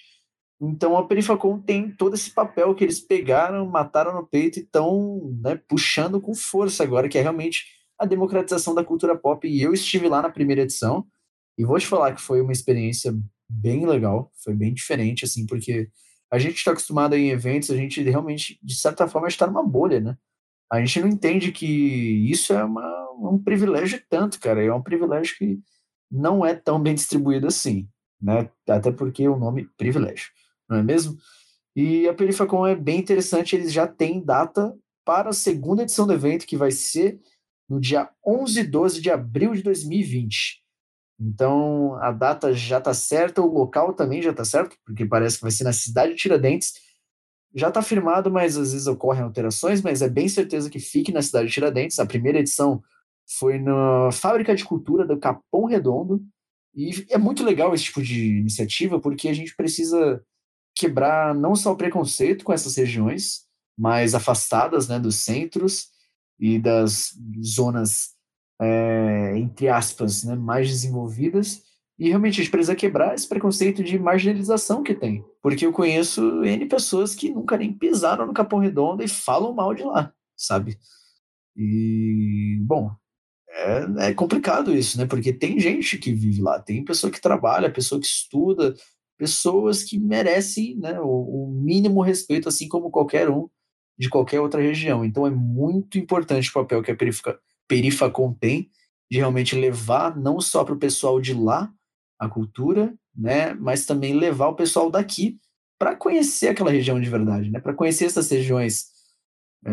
Então 0.60 0.98
a 0.98 1.06
Perifacon 1.06 1.60
tem 1.60 1.91
todo 1.91 2.15
esse 2.15 2.32
papel 2.32 2.74
que 2.74 2.84
eles 2.84 3.00
pegaram, 3.00 3.65
mataram 3.65 4.13
no 4.13 4.26
peito 4.26 4.60
e 4.60 4.62
estão 4.62 5.36
né, 5.41 5.60
puxando 5.68 6.22
com 6.22 6.34
força 6.34 6.84
agora, 6.84 7.10
que 7.10 7.18
é 7.18 7.22
realmente 7.22 7.65
a 7.98 8.06
democratização 8.06 8.74
da 8.74 8.84
cultura 8.84 9.18
pop. 9.18 9.48
E 9.48 9.62
eu 9.62 9.74
estive 9.74 10.08
lá 10.08 10.22
na 10.22 10.30
primeira 10.30 10.62
edição 10.62 11.06
e 11.58 11.65
vou 11.65 11.78
te 11.78 11.88
falar 11.88 12.13
que 12.13 12.22
foi 12.22 12.41
uma 12.41 12.52
experiência 12.52 13.13
bem 13.50 13.86
legal, 13.86 14.32
foi 14.44 14.54
bem 14.54 14.74
diferente, 14.74 15.26
assim, 15.26 15.46
porque 15.46 15.89
a 16.32 16.39
gente 16.39 16.56
está 16.56 16.72
acostumado 16.72 17.15
em 17.15 17.30
eventos, 17.30 17.70
a 17.70 17.76
gente 17.76 18.02
realmente, 18.02 18.60
de 18.63 18.76
certa 18.76 19.08
forma, 19.08 19.28
está 19.28 19.46
numa 19.46 19.63
bolha, 19.63 20.00
né? 20.00 20.18
A 20.72 20.80
gente 20.80 21.00
não 21.00 21.08
entende 21.08 21.52
que 21.52 21.65
isso 22.30 22.54
é 22.54 22.63
uma, 22.63 23.12
um 23.20 23.38
privilégio 23.41 24.02
tanto, 24.10 24.39
cara, 24.39 24.63
é 24.63 24.74
um 24.74 24.82
privilégio 24.82 25.38
que 25.38 25.60
não 26.12 26.46
é 26.46 26.56
tão 26.56 26.82
bem 26.82 26.96
distribuído 26.96 27.48
assim, 27.48 27.88
né? 28.20 28.50
Até 28.68 28.91
porque 28.91 29.28
o 29.28 29.38
nome 29.38 29.70
privilégio 29.78 30.30
não 30.69 30.78
é 30.78 30.84
mesmo? 30.84 31.17
E 31.75 32.08
a 32.08 32.13
Perifacon 32.13 32.65
é 32.65 32.75
bem 32.75 32.99
interessante, 32.99 33.56
eles 33.56 33.71
já 33.73 33.86
têm 33.86 34.23
data 34.23 34.73
para 35.04 35.30
a 35.30 35.34
segunda 35.34 35.84
edição 35.84 36.08
do 36.08 36.13
evento, 36.13 36.45
que 36.45 36.58
vai 36.58 36.71
ser 36.71 37.19
no 37.69 37.80
dia 37.80 38.10
11 38.25 38.60
e 38.60 38.63
12 38.63 39.01
de 39.01 39.12
abril 39.12 39.54
de 39.54 39.62
2020. 39.62 40.63
Então, 41.19 41.95
a 42.01 42.12
data 42.12 42.54
já 42.54 42.78
está 42.78 42.93
certa, 42.93 43.41
o 43.41 43.51
local 43.51 43.93
também 43.93 44.21
já 44.21 44.32
está 44.32 44.43
certo, 44.43 44.78
porque 44.86 45.06
parece 45.06 45.38
que 45.38 45.43
vai 45.43 45.51
ser 45.51 45.63
na 45.63 45.73
cidade 45.73 46.13
de 46.13 46.19
Tiradentes. 46.19 46.73
Já 47.54 47.69
está 47.69 47.82
firmado, 47.82 48.30
mas 48.30 48.58
às 48.58 48.73
vezes 48.73 48.88
ocorrem 48.88 49.23
alterações, 49.23 49.82
mas 49.82 50.01
é 50.01 50.10
bem 50.10 50.28
certeza 50.28 50.69
que 50.69 50.80
fique 50.80 51.12
na 51.12 51.21
cidade 51.21 51.47
de 51.47 51.54
Tiradentes. 51.54 51.99
A 51.99 52.06
primeira 52.06 52.39
edição 52.39 52.84
foi 53.39 53.60
na 53.60 54.12
Fábrica 54.12 54.56
de 54.56 54.65
Cultura 54.65 55.06
do 55.06 55.17
Capão 55.17 55.65
Redondo, 55.65 56.21
e 56.75 57.06
é 57.10 57.17
muito 57.17 57.43
legal 57.43 57.73
esse 57.73 57.86
tipo 57.86 58.01
de 58.01 58.38
iniciativa, 58.38 58.99
porque 58.99 59.30
a 59.30 59.34
gente 59.34 59.56
precisa 59.56 60.21
quebrar 60.76 61.34
não 61.34 61.56
só 61.56 61.72
o 61.72 61.78
preconceito 61.78 62.44
com 62.44 62.52
essas 62.52 62.76
regiões 62.76 63.46
mais 63.78 64.14
afastadas 64.14 64.88
né, 64.88 65.00
dos 65.00 65.16
centros 65.16 65.88
e 66.40 66.60
das 66.60 67.14
zonas, 67.44 68.10
é, 68.60 69.38
entre 69.38 69.70
aspas, 69.70 70.24
né, 70.24 70.36
mais 70.36 70.68
desenvolvidas, 70.68 71.64
e 71.98 72.10
realmente 72.10 72.34
a 72.34 72.44
gente 72.44 72.52
precisa 72.52 72.76
quebrar 72.76 73.16
esse 73.16 73.28
preconceito 73.28 73.82
de 73.82 73.98
marginalização 73.98 74.84
que 74.84 74.94
tem. 74.94 75.24
Porque 75.42 75.66
eu 75.66 75.72
conheço 75.72 76.44
N 76.44 76.66
pessoas 76.66 77.16
que 77.16 77.30
nunca 77.30 77.58
nem 77.58 77.72
pisaram 77.72 78.26
no 78.26 78.34
Capão 78.34 78.60
Redondo 78.60 79.02
e 79.02 79.08
falam 79.08 79.54
mal 79.54 79.74
de 79.74 79.84
lá, 79.84 80.14
sabe? 80.36 80.78
E, 81.56 82.60
bom, 82.64 82.92
é, 83.50 84.10
é, 84.10 84.14
complicado 84.14 84.76
isso, 84.76 84.98
né? 84.98 85.06
Porque 85.06 85.32
tem 85.32 85.58
gente 85.58 85.98
que 85.98 86.14
vive 86.14 86.42
lá, 86.42 86.60
tem 86.60 86.84
pessoa 86.84 87.10
que 87.10 87.22
trabalha, 87.22 87.72
pessoa 87.72 88.00
que 88.00 88.08
estuda, 88.08 88.76
pessoas 89.17 89.84
que 89.84 89.97
merecem 89.99 90.78
né, 90.78 90.99
o, 90.99 91.08
o, 91.08 91.51
mínimo 91.51 92.01
respeito, 92.01 92.49
assim 92.49 92.67
como 92.67 92.91
qualquer 92.91 93.30
um 93.30 93.49
de 93.97 94.10
qualquer 94.10 94.41
outra 94.41 94.62
região. 94.62 95.06
Então 95.06 95.25
é 95.25 95.30
muito 95.30 95.97
importante 95.97 96.49
o 96.49 96.54
papel 96.54 96.82
que 96.82 96.91
a 96.91 96.95
Perifa, 96.95 97.39
Perifacon 97.67 98.34
tem 98.34 98.69
de 99.10 99.17
realmente 99.17 99.56
levar 99.56 100.15
não 100.17 100.39
só 100.41 100.63
para 100.63 100.73
o 100.73 100.80
pessoal 100.80 101.21
de 101.21 101.34
lá 101.34 101.71
a 102.19 102.28
cultura, 102.28 102.93
né, 103.15 103.54
mas 103.54 103.86
também 103.86 104.13
levar 104.13 104.47
o 104.47 104.56
pessoal 104.56 104.89
daqui 104.89 105.38
para 105.78 105.95
conhecer 105.95 106.49
aquela 106.49 106.71
região 106.71 106.99
de 106.99 107.10
verdade, 107.10 107.49
né, 107.49 107.60
para 107.60 107.73
conhecer 107.73 108.06
essas 108.06 108.30
regiões 108.30 108.88
é, 109.65 109.71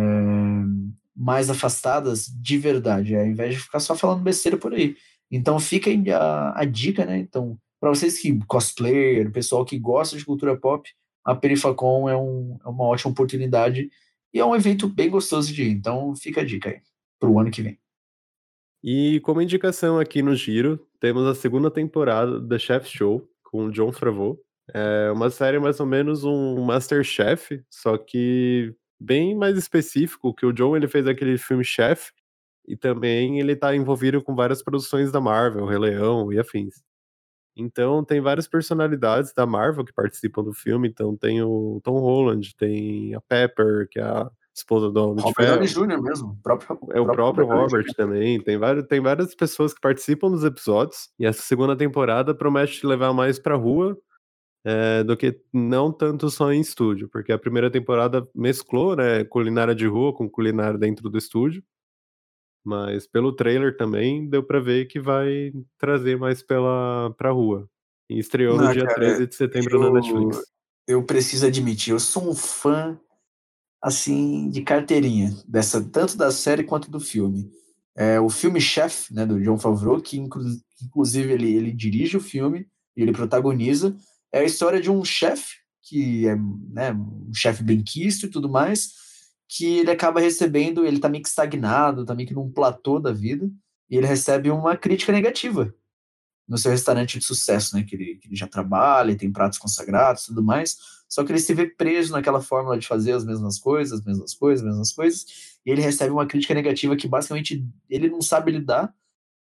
mais 1.15 1.51
afastadas 1.51 2.27
de 2.27 2.59
verdade, 2.59 3.17
ao 3.17 3.27
invés 3.27 3.55
de 3.55 3.61
ficar 3.61 3.81
só 3.81 3.95
falando 3.95 4.23
besteira 4.23 4.57
por 4.57 4.75
aí. 4.75 4.97
Então 5.31 5.59
fica 5.59 5.91
a, 6.17 6.61
a 6.61 6.65
dica, 6.65 7.07
né? 7.07 7.19
Então 7.19 7.59
para 7.83 7.91
vocês 7.91 8.21
que 8.21 8.39
cosplayer, 8.47 9.33
pessoal 9.33 9.65
que 9.65 9.77
gosta 9.77 10.17
de 10.17 10.25
cultura 10.25 10.57
pop, 10.57 10.89
a 11.25 11.35
Perifacon 11.35 12.09
é, 12.09 12.17
um, 12.17 12.57
é 12.65 12.69
uma 12.69 12.85
ótima 12.85 13.11
oportunidade 13.11 13.91
e 14.33 14.39
é 14.39 14.45
um 14.45 14.55
evento 14.55 14.87
bem 14.87 15.11
gostoso 15.11 15.53
de 15.53 15.65
ir. 15.65 15.71
Então 15.71 16.15
fica 16.15 16.43
a 16.43 16.45
dica 16.45 16.71
aí 16.71 16.81
para 17.19 17.29
o 17.29 17.41
ano 17.41 17.51
que 17.51 17.61
vem. 17.61 17.77
E 18.85 19.19
como 19.25 19.43
indicação 19.43 19.99
aqui 19.99 20.23
no 20.23 20.37
Giro, 20.37 20.79
temos 21.01 21.27
a 21.27 21.35
segunda 21.35 21.73
temporada 21.73 22.39
da 22.39 22.57
Chef 22.57 22.87
Show 22.89 23.29
com 23.43 23.65
o 23.65 23.73
John 23.73 23.91
Favreau. 23.91 24.39
É 24.73 25.11
uma 25.11 25.29
série 25.29 25.59
mais 25.59 25.81
ou 25.81 25.87
menos 25.87 26.23
um 26.23 26.63
Masterchef, 26.63 27.65
só 27.69 27.99
que 27.99 28.73
bem 29.01 29.35
mais 29.35 29.59
específico, 29.59 30.33
que 30.33 30.47
o 30.47 30.53
John 30.53 30.77
ele 30.77 30.87
fez 30.87 31.09
aquele 31.09 31.37
filme 31.37 31.65
Chef 31.65 32.13
e 32.65 32.77
também 32.77 33.41
ele 33.41 33.55
está 33.55 33.75
envolvido 33.75 34.23
com 34.23 34.37
várias 34.37 34.63
produções 34.63 35.11
da 35.11 35.21
Marvel, 35.21 35.67
Rei 35.67 35.79
Leão 35.79 36.33
e 36.33 36.39
afins. 36.39 36.81
Então 37.57 38.05
tem 38.05 38.21
várias 38.21 38.49
personalidades 38.49 39.33
da 39.33 39.45
Marvel 39.45 39.85
que 39.85 39.93
participam 39.93 40.43
do 40.43 40.53
filme. 40.53 40.89
Então 40.89 41.17
tem 41.17 41.43
o 41.43 41.81
Tom 41.83 41.99
Holland, 41.99 42.55
tem 42.57 43.15
a 43.15 43.21
Pepper, 43.21 43.89
que 43.91 43.99
é 43.99 44.05
a 44.05 44.31
esposa 44.55 44.91
do 44.91 45.11
Homem 45.11 45.25
Robert 45.25 45.47
Downey 45.47 45.69
Jr. 45.69 46.03
mesmo, 46.03 46.39
próprio, 46.43 46.79
é 46.93 47.01
o 47.01 47.05
próprio, 47.07 47.47
próprio 47.47 47.47
Robert 47.47 47.87
também. 47.97 48.41
Tem 48.41 48.59
várias, 48.59 48.87
tem 48.87 49.01
várias 49.01 49.35
pessoas 49.35 49.73
que 49.73 49.81
participam 49.81 50.31
dos 50.31 50.45
episódios. 50.45 51.11
E 51.19 51.27
essa 51.27 51.43
segunda 51.43 51.77
temporada 51.77 52.35
promete 52.35 52.81
te 52.81 52.87
levar 52.87 53.13
mais 53.13 53.39
pra 53.39 53.55
rua 53.55 53.97
é, 54.65 55.03
do 55.03 55.17
que 55.17 55.41
não 55.53 55.91
tanto 55.91 56.31
só 56.31 56.53
em 56.53 56.61
estúdio, 56.61 57.09
porque 57.09 57.33
a 57.33 57.39
primeira 57.39 57.71
temporada 57.71 58.27
mesclou, 58.35 58.95
né, 58.95 59.25
culinária 59.25 59.75
de 59.75 59.87
rua 59.87 60.15
com 60.15 60.29
culinária 60.29 60.79
dentro 60.79 61.09
do 61.11 61.19
estúdio. 61.19 61.63
Mas 62.65 63.07
pelo 63.07 63.35
trailer 63.35 63.77
também 63.77 64.29
deu 64.29 64.43
para 64.43 64.61
ver 64.61 64.87
que 64.87 65.01
vai 65.01 65.53
trazer 65.79 66.17
mais 66.17 66.43
pela 66.43 67.13
pra 67.17 67.31
rua. 67.31 67.69
E 68.09 68.19
estreou 68.19 68.57
Não, 68.57 68.67
no 68.67 68.73
dia 68.73 68.85
cara, 68.85 68.95
13 68.95 69.27
de 69.27 69.35
setembro 69.35 69.77
eu, 69.77 69.81
na 69.81 70.01
Netflix. 70.01 70.39
Eu 70.87 71.03
preciso 71.05 71.47
admitir, 71.47 71.93
eu 71.93 72.01
sou 72.01 72.31
um 72.31 72.35
fã 72.35 72.99
assim 73.83 74.49
de 74.49 74.63
carteirinha 74.63 75.37
dessa 75.47 75.83
tanto 75.83 76.17
da 76.17 76.31
série 76.31 76.63
quanto 76.63 76.91
do 76.91 77.01
filme. 77.01 77.51
É, 77.97 78.21
o 78.21 78.31
filme 78.31 78.61
Chef, 78.61 79.13
né, 79.13 79.27
do 79.27 79.41
John 79.43 79.59
Favreau, 79.59 80.01
que 80.01 80.17
inclu, 80.17 80.43
inclusive 80.83 81.33
ele, 81.33 81.55
ele 81.55 81.73
dirige 81.73 82.17
o 82.17 82.21
filme 82.21 82.67
e 82.97 83.03
ele 83.03 83.13
protagoniza, 83.13 83.95
é 84.33 84.41
a 84.41 84.45
história 84.45 84.81
de 84.81 84.91
um 84.91 85.05
chefe 85.05 85.57
que 85.83 86.27
é 86.27 86.37
né, 86.71 86.93
um 86.93 87.35
chefe 87.35 87.63
benquisto 87.63 88.27
e 88.27 88.31
tudo 88.31 88.49
mais, 88.49 88.93
que 89.55 89.81
ele 89.81 89.91
acaba 89.91 90.19
recebendo, 90.19 90.87
ele 90.87 90.99
tá 90.99 91.11
meio 91.11 91.23
que 91.23 91.29
estagnado, 91.29 92.07
tá 92.07 92.15
meio 92.15 92.27
que 92.27 92.35
num 92.35 92.51
platô 92.51 92.99
da 92.99 93.13
vida, 93.13 93.51
e 93.91 93.99
ele 93.99 94.07
recebe 94.07 94.51
uma 94.51 94.77
crítica 94.79 95.13
negativa 95.13 95.75
no 96.49 96.57
seu 96.57 96.71
restaurante 96.71 97.19
de 97.19 97.25
sucesso, 97.25 97.77
né, 97.77 97.83
que 97.83 97.95
ele, 97.95 98.17
que 98.17 98.29
ele 98.29 98.35
já 98.37 98.47
trabalha, 98.47 99.15
tem 99.15 99.31
pratos 99.31 99.59
consagrados 99.59 100.25
tudo 100.25 100.43
mais, 100.43 100.77
só 101.07 101.23
que 101.23 101.31
ele 101.31 101.39
se 101.39 101.53
vê 101.53 101.67
preso 101.67 102.13
naquela 102.13 102.41
fórmula 102.41 102.79
de 102.79 102.87
fazer 102.87 103.13
as 103.13 103.27
mesmas 103.27 103.59
coisas, 103.59 104.01
as 104.01 104.05
mesmas 104.05 104.35
coisas, 104.35 104.65
as 104.65 104.71
mesmas 104.71 104.93
coisas, 104.93 105.27
e 105.65 105.71
ele 105.71 105.83
recebe 105.83 106.11
uma 106.11 106.27
crítica 106.27 106.55
negativa 106.55 106.97
que 106.97 107.07
basicamente 107.07 107.63
ele 107.91 108.09
não 108.09 108.23
sabe 108.23 108.53
lidar, 108.53 108.93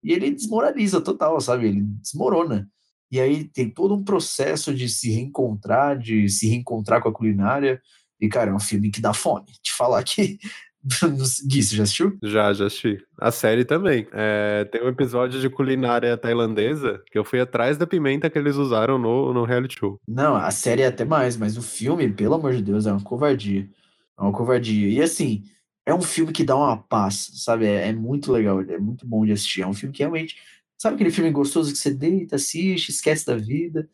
e 0.04 0.12
ele 0.12 0.30
desmoraliza 0.32 1.00
total, 1.00 1.40
sabe, 1.40 1.68
ele 1.68 1.82
desmorona. 1.82 2.70
E 3.10 3.20
aí 3.20 3.46
tem 3.46 3.70
todo 3.70 3.94
um 3.94 4.04
processo 4.04 4.74
de 4.74 4.90
se 4.90 5.12
reencontrar, 5.12 5.98
de 5.98 6.28
se 6.28 6.48
reencontrar 6.48 7.02
com 7.02 7.10
a 7.10 7.14
culinária, 7.14 7.82
e, 8.22 8.30
cara, 8.30 8.52
é 8.52 8.54
um 8.54 8.60
filme 8.60 8.92
que 8.92 9.02
dá 9.02 9.14
fome. 9.14 9.48
Te 9.62 9.74
falar 9.74 10.04
que 10.04 10.38
Gui, 11.48 11.62
você 11.62 11.76
já 11.76 11.84
assistiu? 11.84 12.18
Já, 12.24 12.54
já 12.54 12.66
assisti. 12.66 12.98
A 13.20 13.32
série 13.32 13.64
também. 13.64 14.08
É, 14.12 14.66
tem 14.66 14.84
um 14.84 14.88
episódio 14.88 15.40
de 15.40 15.50
culinária 15.50 16.18
tailandesa 16.18 17.04
que 17.12 17.18
eu 17.18 17.24
fui 17.24 17.40
atrás 17.40 17.78
da 17.78 17.86
pimenta 17.86 18.30
que 18.30 18.38
eles 18.38 18.56
usaram 18.56 18.98
no, 18.98 19.34
no 19.34 19.44
reality 19.44 19.78
show. 19.80 20.00
Não, 20.08 20.36
a 20.36 20.50
série 20.50 20.82
é 20.82 20.88
até 20.88 21.06
mais, 21.06 21.38
mas 21.38 21.56
o 21.56 21.62
filme, 21.62 22.12
pelo 22.12 22.36
amor 22.36 22.54
de 22.54 22.64
Deus, 22.64 22.88
é 22.88 22.92
uma 22.92 23.02
covardia. 23.02 23.70
É 24.18 24.22
uma 24.22 24.32
covardia. 24.32 24.90
E 24.90 25.02
assim, 25.02 25.44
é 25.86 25.94
um 25.94 26.02
filme 26.02 26.32
que 26.32 26.44
dá 26.44 26.56
uma 26.56 26.78
paz, 26.78 27.30
sabe? 27.36 27.66
É, 27.66 27.90
é 27.90 27.94
muito 27.94 28.32
legal, 28.32 28.62
é 28.62 28.80
muito 28.80 29.06
bom 29.06 29.26
de 29.26 29.34
assistir. 29.34 29.62
É 29.62 29.68
um 29.68 29.74
filme 29.74 29.94
que 29.94 30.00
realmente. 30.00 30.36
Sabe 30.80 30.96
aquele 30.96 31.12
filme 31.12 31.30
gostoso 31.30 31.72
que 31.72 31.78
você 31.78 31.92
deita, 31.92 32.38
assiste, 32.38 32.90
esquece 32.90 33.24
da 33.24 33.36
vida? 33.36 33.88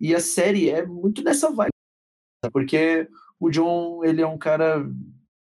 E 0.00 0.12
a 0.12 0.18
série 0.18 0.68
é 0.68 0.84
muito 0.84 1.22
nessa 1.22 1.48
vibe, 1.52 1.70
porque 2.52 3.06
o 3.46 3.50
John, 3.50 4.04
ele 4.04 4.22
é 4.22 4.26
um 4.26 4.38
cara 4.38 4.88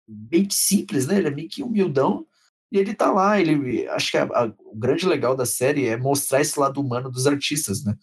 bem 0.08 0.48
simples, 0.50 1.06
né? 1.06 1.18
Ele 1.18 1.28
é 1.28 1.32
meio 1.32 1.48
que 1.50 1.62
humildão, 1.62 2.26
e 2.72 2.78
ele 2.78 2.94
tá 2.94 3.12
lá, 3.12 3.40
ele 3.40 3.88
acho 3.90 4.12
que 4.12 4.18
a, 4.18 4.24
a, 4.24 4.54
o 4.66 4.76
grande 4.76 5.06
legal 5.06 5.36
da 5.36 5.46
série 5.46 5.88
é 5.88 5.98
mostrar 5.98 6.42
esse 6.42 6.60
lado 6.60 6.80
humano 6.80 7.12
dos 7.12 7.28
artistas, 7.28 7.84
né? 7.84 7.96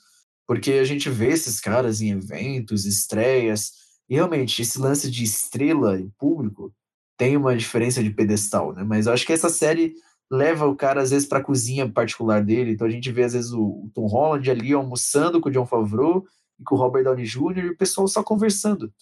Porque 0.47 0.73
a 0.73 0.85
gente 0.85 1.09
vê 1.11 1.29
esses 1.29 1.59
caras 1.59 2.01
em 2.01 2.11
eventos, 2.11 2.85
estreias, 2.85 3.73
e 4.09 4.15
realmente 4.15 4.63
esse 4.63 4.79
lance 4.79 5.11
de 5.11 5.25
estrela 5.25 5.99
e 5.99 6.09
público 6.19 6.73
tem 7.17 7.37
uma 7.37 7.57
diferença 7.57 8.03
de 8.03 8.11
pedestal, 8.11 8.75
né? 8.75 8.85
Mas 8.85 9.07
eu 9.07 9.13
acho 9.13 9.27
que 9.27 9.33
essa 9.33 9.49
série 9.49 9.95
leva 10.31 10.67
o 10.67 10.77
cara 10.77 11.03
às 11.03 11.11
vezes 11.11 11.27
para 11.27 11.39
a 11.39 11.45
cozinha 11.45 11.91
particular 11.91 12.45
dele. 12.45 12.73
Então 12.73 12.87
a 12.87 12.91
gente 12.91 13.11
vê 13.11 13.25
às 13.25 13.33
vezes 13.33 13.53
o, 13.53 13.63
o, 13.63 13.91
Tom 13.95 14.07
Holland 14.07 14.51
ali 14.51 14.73
almoçando 14.73 15.41
com 15.41 15.49
o 15.49 15.53
John 15.53 15.67
Favreau 15.67 16.25
e 16.61 16.65
com 16.65 16.75
o 16.75 16.79
Robert 16.79 17.05
Downey 17.05 17.25
Jr. 17.25 17.59
e 17.59 17.71
o 17.71 17.77
pessoal 17.77 18.07
só 18.07 18.23
conversando. 18.23 18.93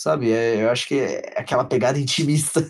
Sabe? 0.00 0.32
É, 0.32 0.64
eu 0.64 0.70
acho 0.70 0.88
que 0.88 0.94
é 0.94 1.34
aquela 1.36 1.62
pegada 1.62 2.00
intimista. 2.00 2.66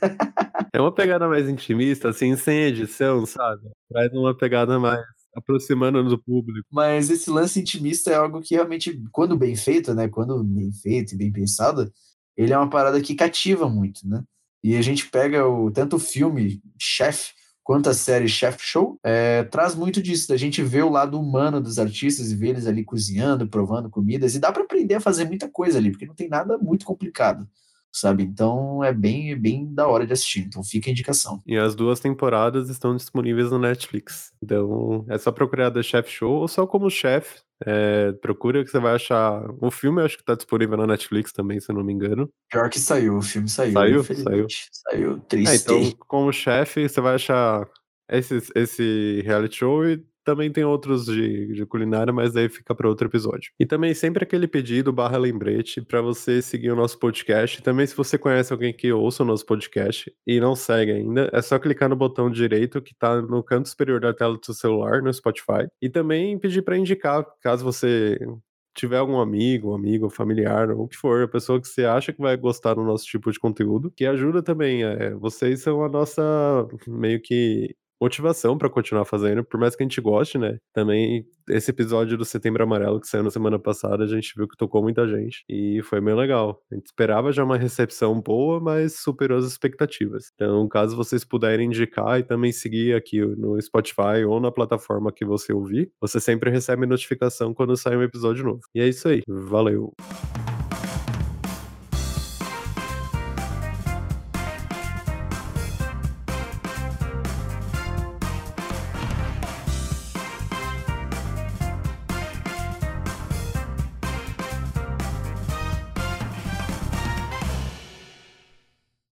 é 0.74 0.80
uma 0.80 0.92
pegada 0.92 1.28
mais 1.28 1.48
intimista, 1.48 2.08
assim, 2.08 2.34
sem 2.36 2.62
edição, 2.62 3.24
sabe? 3.24 3.70
Traz 3.88 4.12
uma 4.12 4.36
pegada 4.36 4.80
mais 4.80 5.00
aproximando 5.32 6.02
do 6.02 6.20
público. 6.20 6.66
Mas 6.72 7.08
esse 7.08 7.30
lance 7.30 7.60
intimista 7.60 8.10
é 8.10 8.16
algo 8.16 8.40
que 8.40 8.56
realmente, 8.56 9.00
quando 9.12 9.38
bem 9.38 9.54
feito, 9.54 9.94
né? 9.94 10.08
Quando 10.08 10.42
bem 10.42 10.72
feito 10.72 11.14
e 11.14 11.16
bem 11.16 11.30
pensado, 11.30 11.92
ele 12.36 12.52
é 12.52 12.58
uma 12.58 12.68
parada 12.68 13.00
que 13.00 13.14
cativa 13.14 13.68
muito, 13.68 14.00
né? 14.08 14.24
E 14.64 14.76
a 14.76 14.82
gente 14.82 15.08
pega 15.08 15.46
o, 15.46 15.70
tanto 15.70 15.96
o 15.96 16.00
filme 16.00 16.60
Chef 16.80 17.30
quanto 17.70 17.88
a 17.88 17.94
série 17.94 18.26
Chef 18.26 18.58
Show, 18.58 18.98
é, 19.00 19.44
traz 19.44 19.76
muito 19.76 20.02
disso, 20.02 20.26
da 20.26 20.36
gente 20.36 20.60
ver 20.60 20.82
o 20.82 20.88
lado 20.88 21.20
humano 21.20 21.60
dos 21.60 21.78
artistas 21.78 22.32
e 22.32 22.34
ver 22.34 22.48
eles 22.48 22.66
ali 22.66 22.82
cozinhando, 22.82 23.46
provando 23.46 23.88
comidas, 23.88 24.34
e 24.34 24.40
dá 24.40 24.50
para 24.50 24.64
aprender 24.64 24.96
a 24.96 25.00
fazer 25.00 25.24
muita 25.24 25.48
coisa 25.48 25.78
ali, 25.78 25.92
porque 25.92 26.04
não 26.04 26.16
tem 26.16 26.28
nada 26.28 26.58
muito 26.58 26.84
complicado 26.84 27.48
sabe? 27.92 28.22
Então 28.22 28.82
é 28.84 28.92
bem, 28.92 29.36
bem 29.36 29.72
da 29.72 29.86
hora 29.86 30.06
de 30.06 30.12
assistir. 30.12 30.40
Então 30.40 30.62
fica 30.62 30.88
a 30.88 30.92
indicação. 30.92 31.42
E 31.46 31.56
as 31.56 31.74
duas 31.74 32.00
temporadas 32.00 32.68
estão 32.68 32.96
disponíveis 32.96 33.50
no 33.50 33.58
Netflix. 33.58 34.32
Então 34.42 35.04
é 35.08 35.18
só 35.18 35.30
procurar 35.32 35.70
The 35.70 35.82
Chef 35.82 36.10
Show 36.10 36.32
ou 36.32 36.48
só 36.48 36.66
como 36.66 36.90
Chef. 36.90 37.40
É, 37.66 38.12
procura 38.12 38.64
que 38.64 38.70
você 38.70 38.78
vai 38.78 38.94
achar. 38.94 39.44
O 39.60 39.70
filme 39.70 40.02
acho 40.02 40.16
que 40.16 40.24
tá 40.24 40.34
disponível 40.34 40.78
na 40.78 40.86
Netflix 40.86 41.32
também, 41.32 41.60
se 41.60 41.70
eu 41.70 41.76
não 41.76 41.84
me 41.84 41.92
engano. 41.92 42.28
Pior 42.50 42.70
que 42.70 42.80
saiu, 42.80 43.18
o 43.18 43.22
filme 43.22 43.48
saiu. 43.48 43.72
Saiu? 43.72 44.04
Saiu. 44.04 44.46
Saiu 44.72 45.20
triste. 45.20 45.52
É, 45.52 45.56
então, 45.56 45.92
como 46.08 46.32
chefe, 46.32 46.88
você 46.88 47.00
vai 47.00 47.16
achar 47.16 47.68
esse, 48.10 48.42
esse 48.54 49.22
reality 49.24 49.56
show 49.56 49.86
e 49.86 50.02
também 50.24 50.50
tem 50.50 50.64
outros 50.64 51.06
de, 51.06 51.54
de 51.54 51.66
culinária, 51.66 52.12
mas 52.12 52.36
aí 52.36 52.48
fica 52.48 52.74
para 52.74 52.88
outro 52.88 53.08
episódio. 53.08 53.52
E 53.58 53.66
também 53.66 53.94
sempre 53.94 54.24
aquele 54.24 54.46
pedido 54.46 54.92
barra 54.92 55.18
lembrete 55.18 55.80
para 55.82 56.00
você 56.00 56.42
seguir 56.42 56.70
o 56.70 56.76
nosso 56.76 56.98
podcast. 56.98 57.62
Também 57.62 57.86
se 57.86 57.96
você 57.96 58.18
conhece 58.18 58.52
alguém 58.52 58.72
que 58.72 58.92
ouça 58.92 59.22
o 59.22 59.26
nosso 59.26 59.46
podcast 59.46 60.12
e 60.26 60.40
não 60.40 60.54
segue 60.54 60.92
ainda, 60.92 61.30
é 61.32 61.42
só 61.42 61.58
clicar 61.58 61.88
no 61.88 61.96
botão 61.96 62.30
direito 62.30 62.82
que 62.82 62.92
está 62.92 63.20
no 63.20 63.42
canto 63.42 63.68
superior 63.68 64.00
da 64.00 64.12
tela 64.14 64.36
do 64.36 64.44
seu 64.44 64.54
celular 64.54 65.02
no 65.02 65.12
Spotify. 65.12 65.66
E 65.80 65.88
também 65.88 66.38
pedir 66.38 66.62
para 66.62 66.76
indicar, 66.76 67.24
caso 67.42 67.64
você 67.64 68.18
tiver 68.74 68.98
algum 68.98 69.18
amigo, 69.18 69.74
amigo, 69.74 70.08
familiar, 70.08 70.70
ou 70.70 70.84
o 70.84 70.88
que 70.88 70.96
for, 70.96 71.22
a 71.24 71.28
pessoa 71.28 71.60
que 71.60 71.68
você 71.68 71.84
acha 71.84 72.12
que 72.12 72.20
vai 72.20 72.36
gostar 72.36 72.74
do 72.74 72.84
nosso 72.84 73.04
tipo 73.04 73.30
de 73.30 73.38
conteúdo, 73.38 73.90
que 73.90 74.06
ajuda 74.06 74.42
também. 74.42 74.84
É, 74.84 75.14
vocês 75.14 75.62
são 75.62 75.84
a 75.84 75.88
nossa 75.88 76.22
meio 76.86 77.20
que 77.20 77.74
motivação 78.00 78.56
para 78.56 78.70
continuar 78.70 79.04
fazendo, 79.04 79.44
por 79.44 79.58
mais 79.58 79.76
que 79.76 79.82
a 79.82 79.84
gente 79.84 80.00
goste, 80.00 80.38
né? 80.38 80.58
Também 80.72 81.24
esse 81.48 81.70
episódio 81.70 82.16
do 82.16 82.24
Setembro 82.24 82.62
Amarelo 82.62 83.00
que 83.00 83.08
saiu 83.08 83.22
na 83.22 83.30
semana 83.30 83.58
passada, 83.58 84.04
a 84.04 84.06
gente 84.06 84.32
viu 84.36 84.46
que 84.46 84.56
tocou 84.56 84.82
muita 84.82 85.06
gente 85.06 85.44
e 85.48 85.82
foi 85.82 86.00
bem 86.00 86.14
legal. 86.14 86.62
A 86.70 86.74
gente 86.74 86.86
esperava 86.86 87.32
já 87.32 87.44
uma 87.44 87.56
recepção 87.56 88.20
boa, 88.20 88.60
mas 88.60 89.00
superou 89.00 89.38
as 89.38 89.44
expectativas. 89.44 90.30
Então, 90.34 90.66
caso 90.68 90.96
vocês 90.96 91.24
puderem 91.24 91.66
indicar 91.66 92.20
e 92.20 92.22
também 92.22 92.52
seguir 92.52 92.94
aqui 92.94 93.20
no 93.20 93.60
Spotify 93.60 94.24
ou 94.26 94.40
na 94.40 94.52
plataforma 94.52 95.12
que 95.12 95.24
você 95.24 95.52
ouvir, 95.52 95.90
você 96.00 96.20
sempre 96.20 96.50
recebe 96.50 96.86
notificação 96.86 97.52
quando 97.52 97.76
sai 97.76 97.96
um 97.96 98.02
episódio 98.02 98.44
novo. 98.44 98.60
E 98.74 98.80
é 98.80 98.88
isso 98.88 99.08
aí. 99.08 99.22
Valeu. 99.26 99.92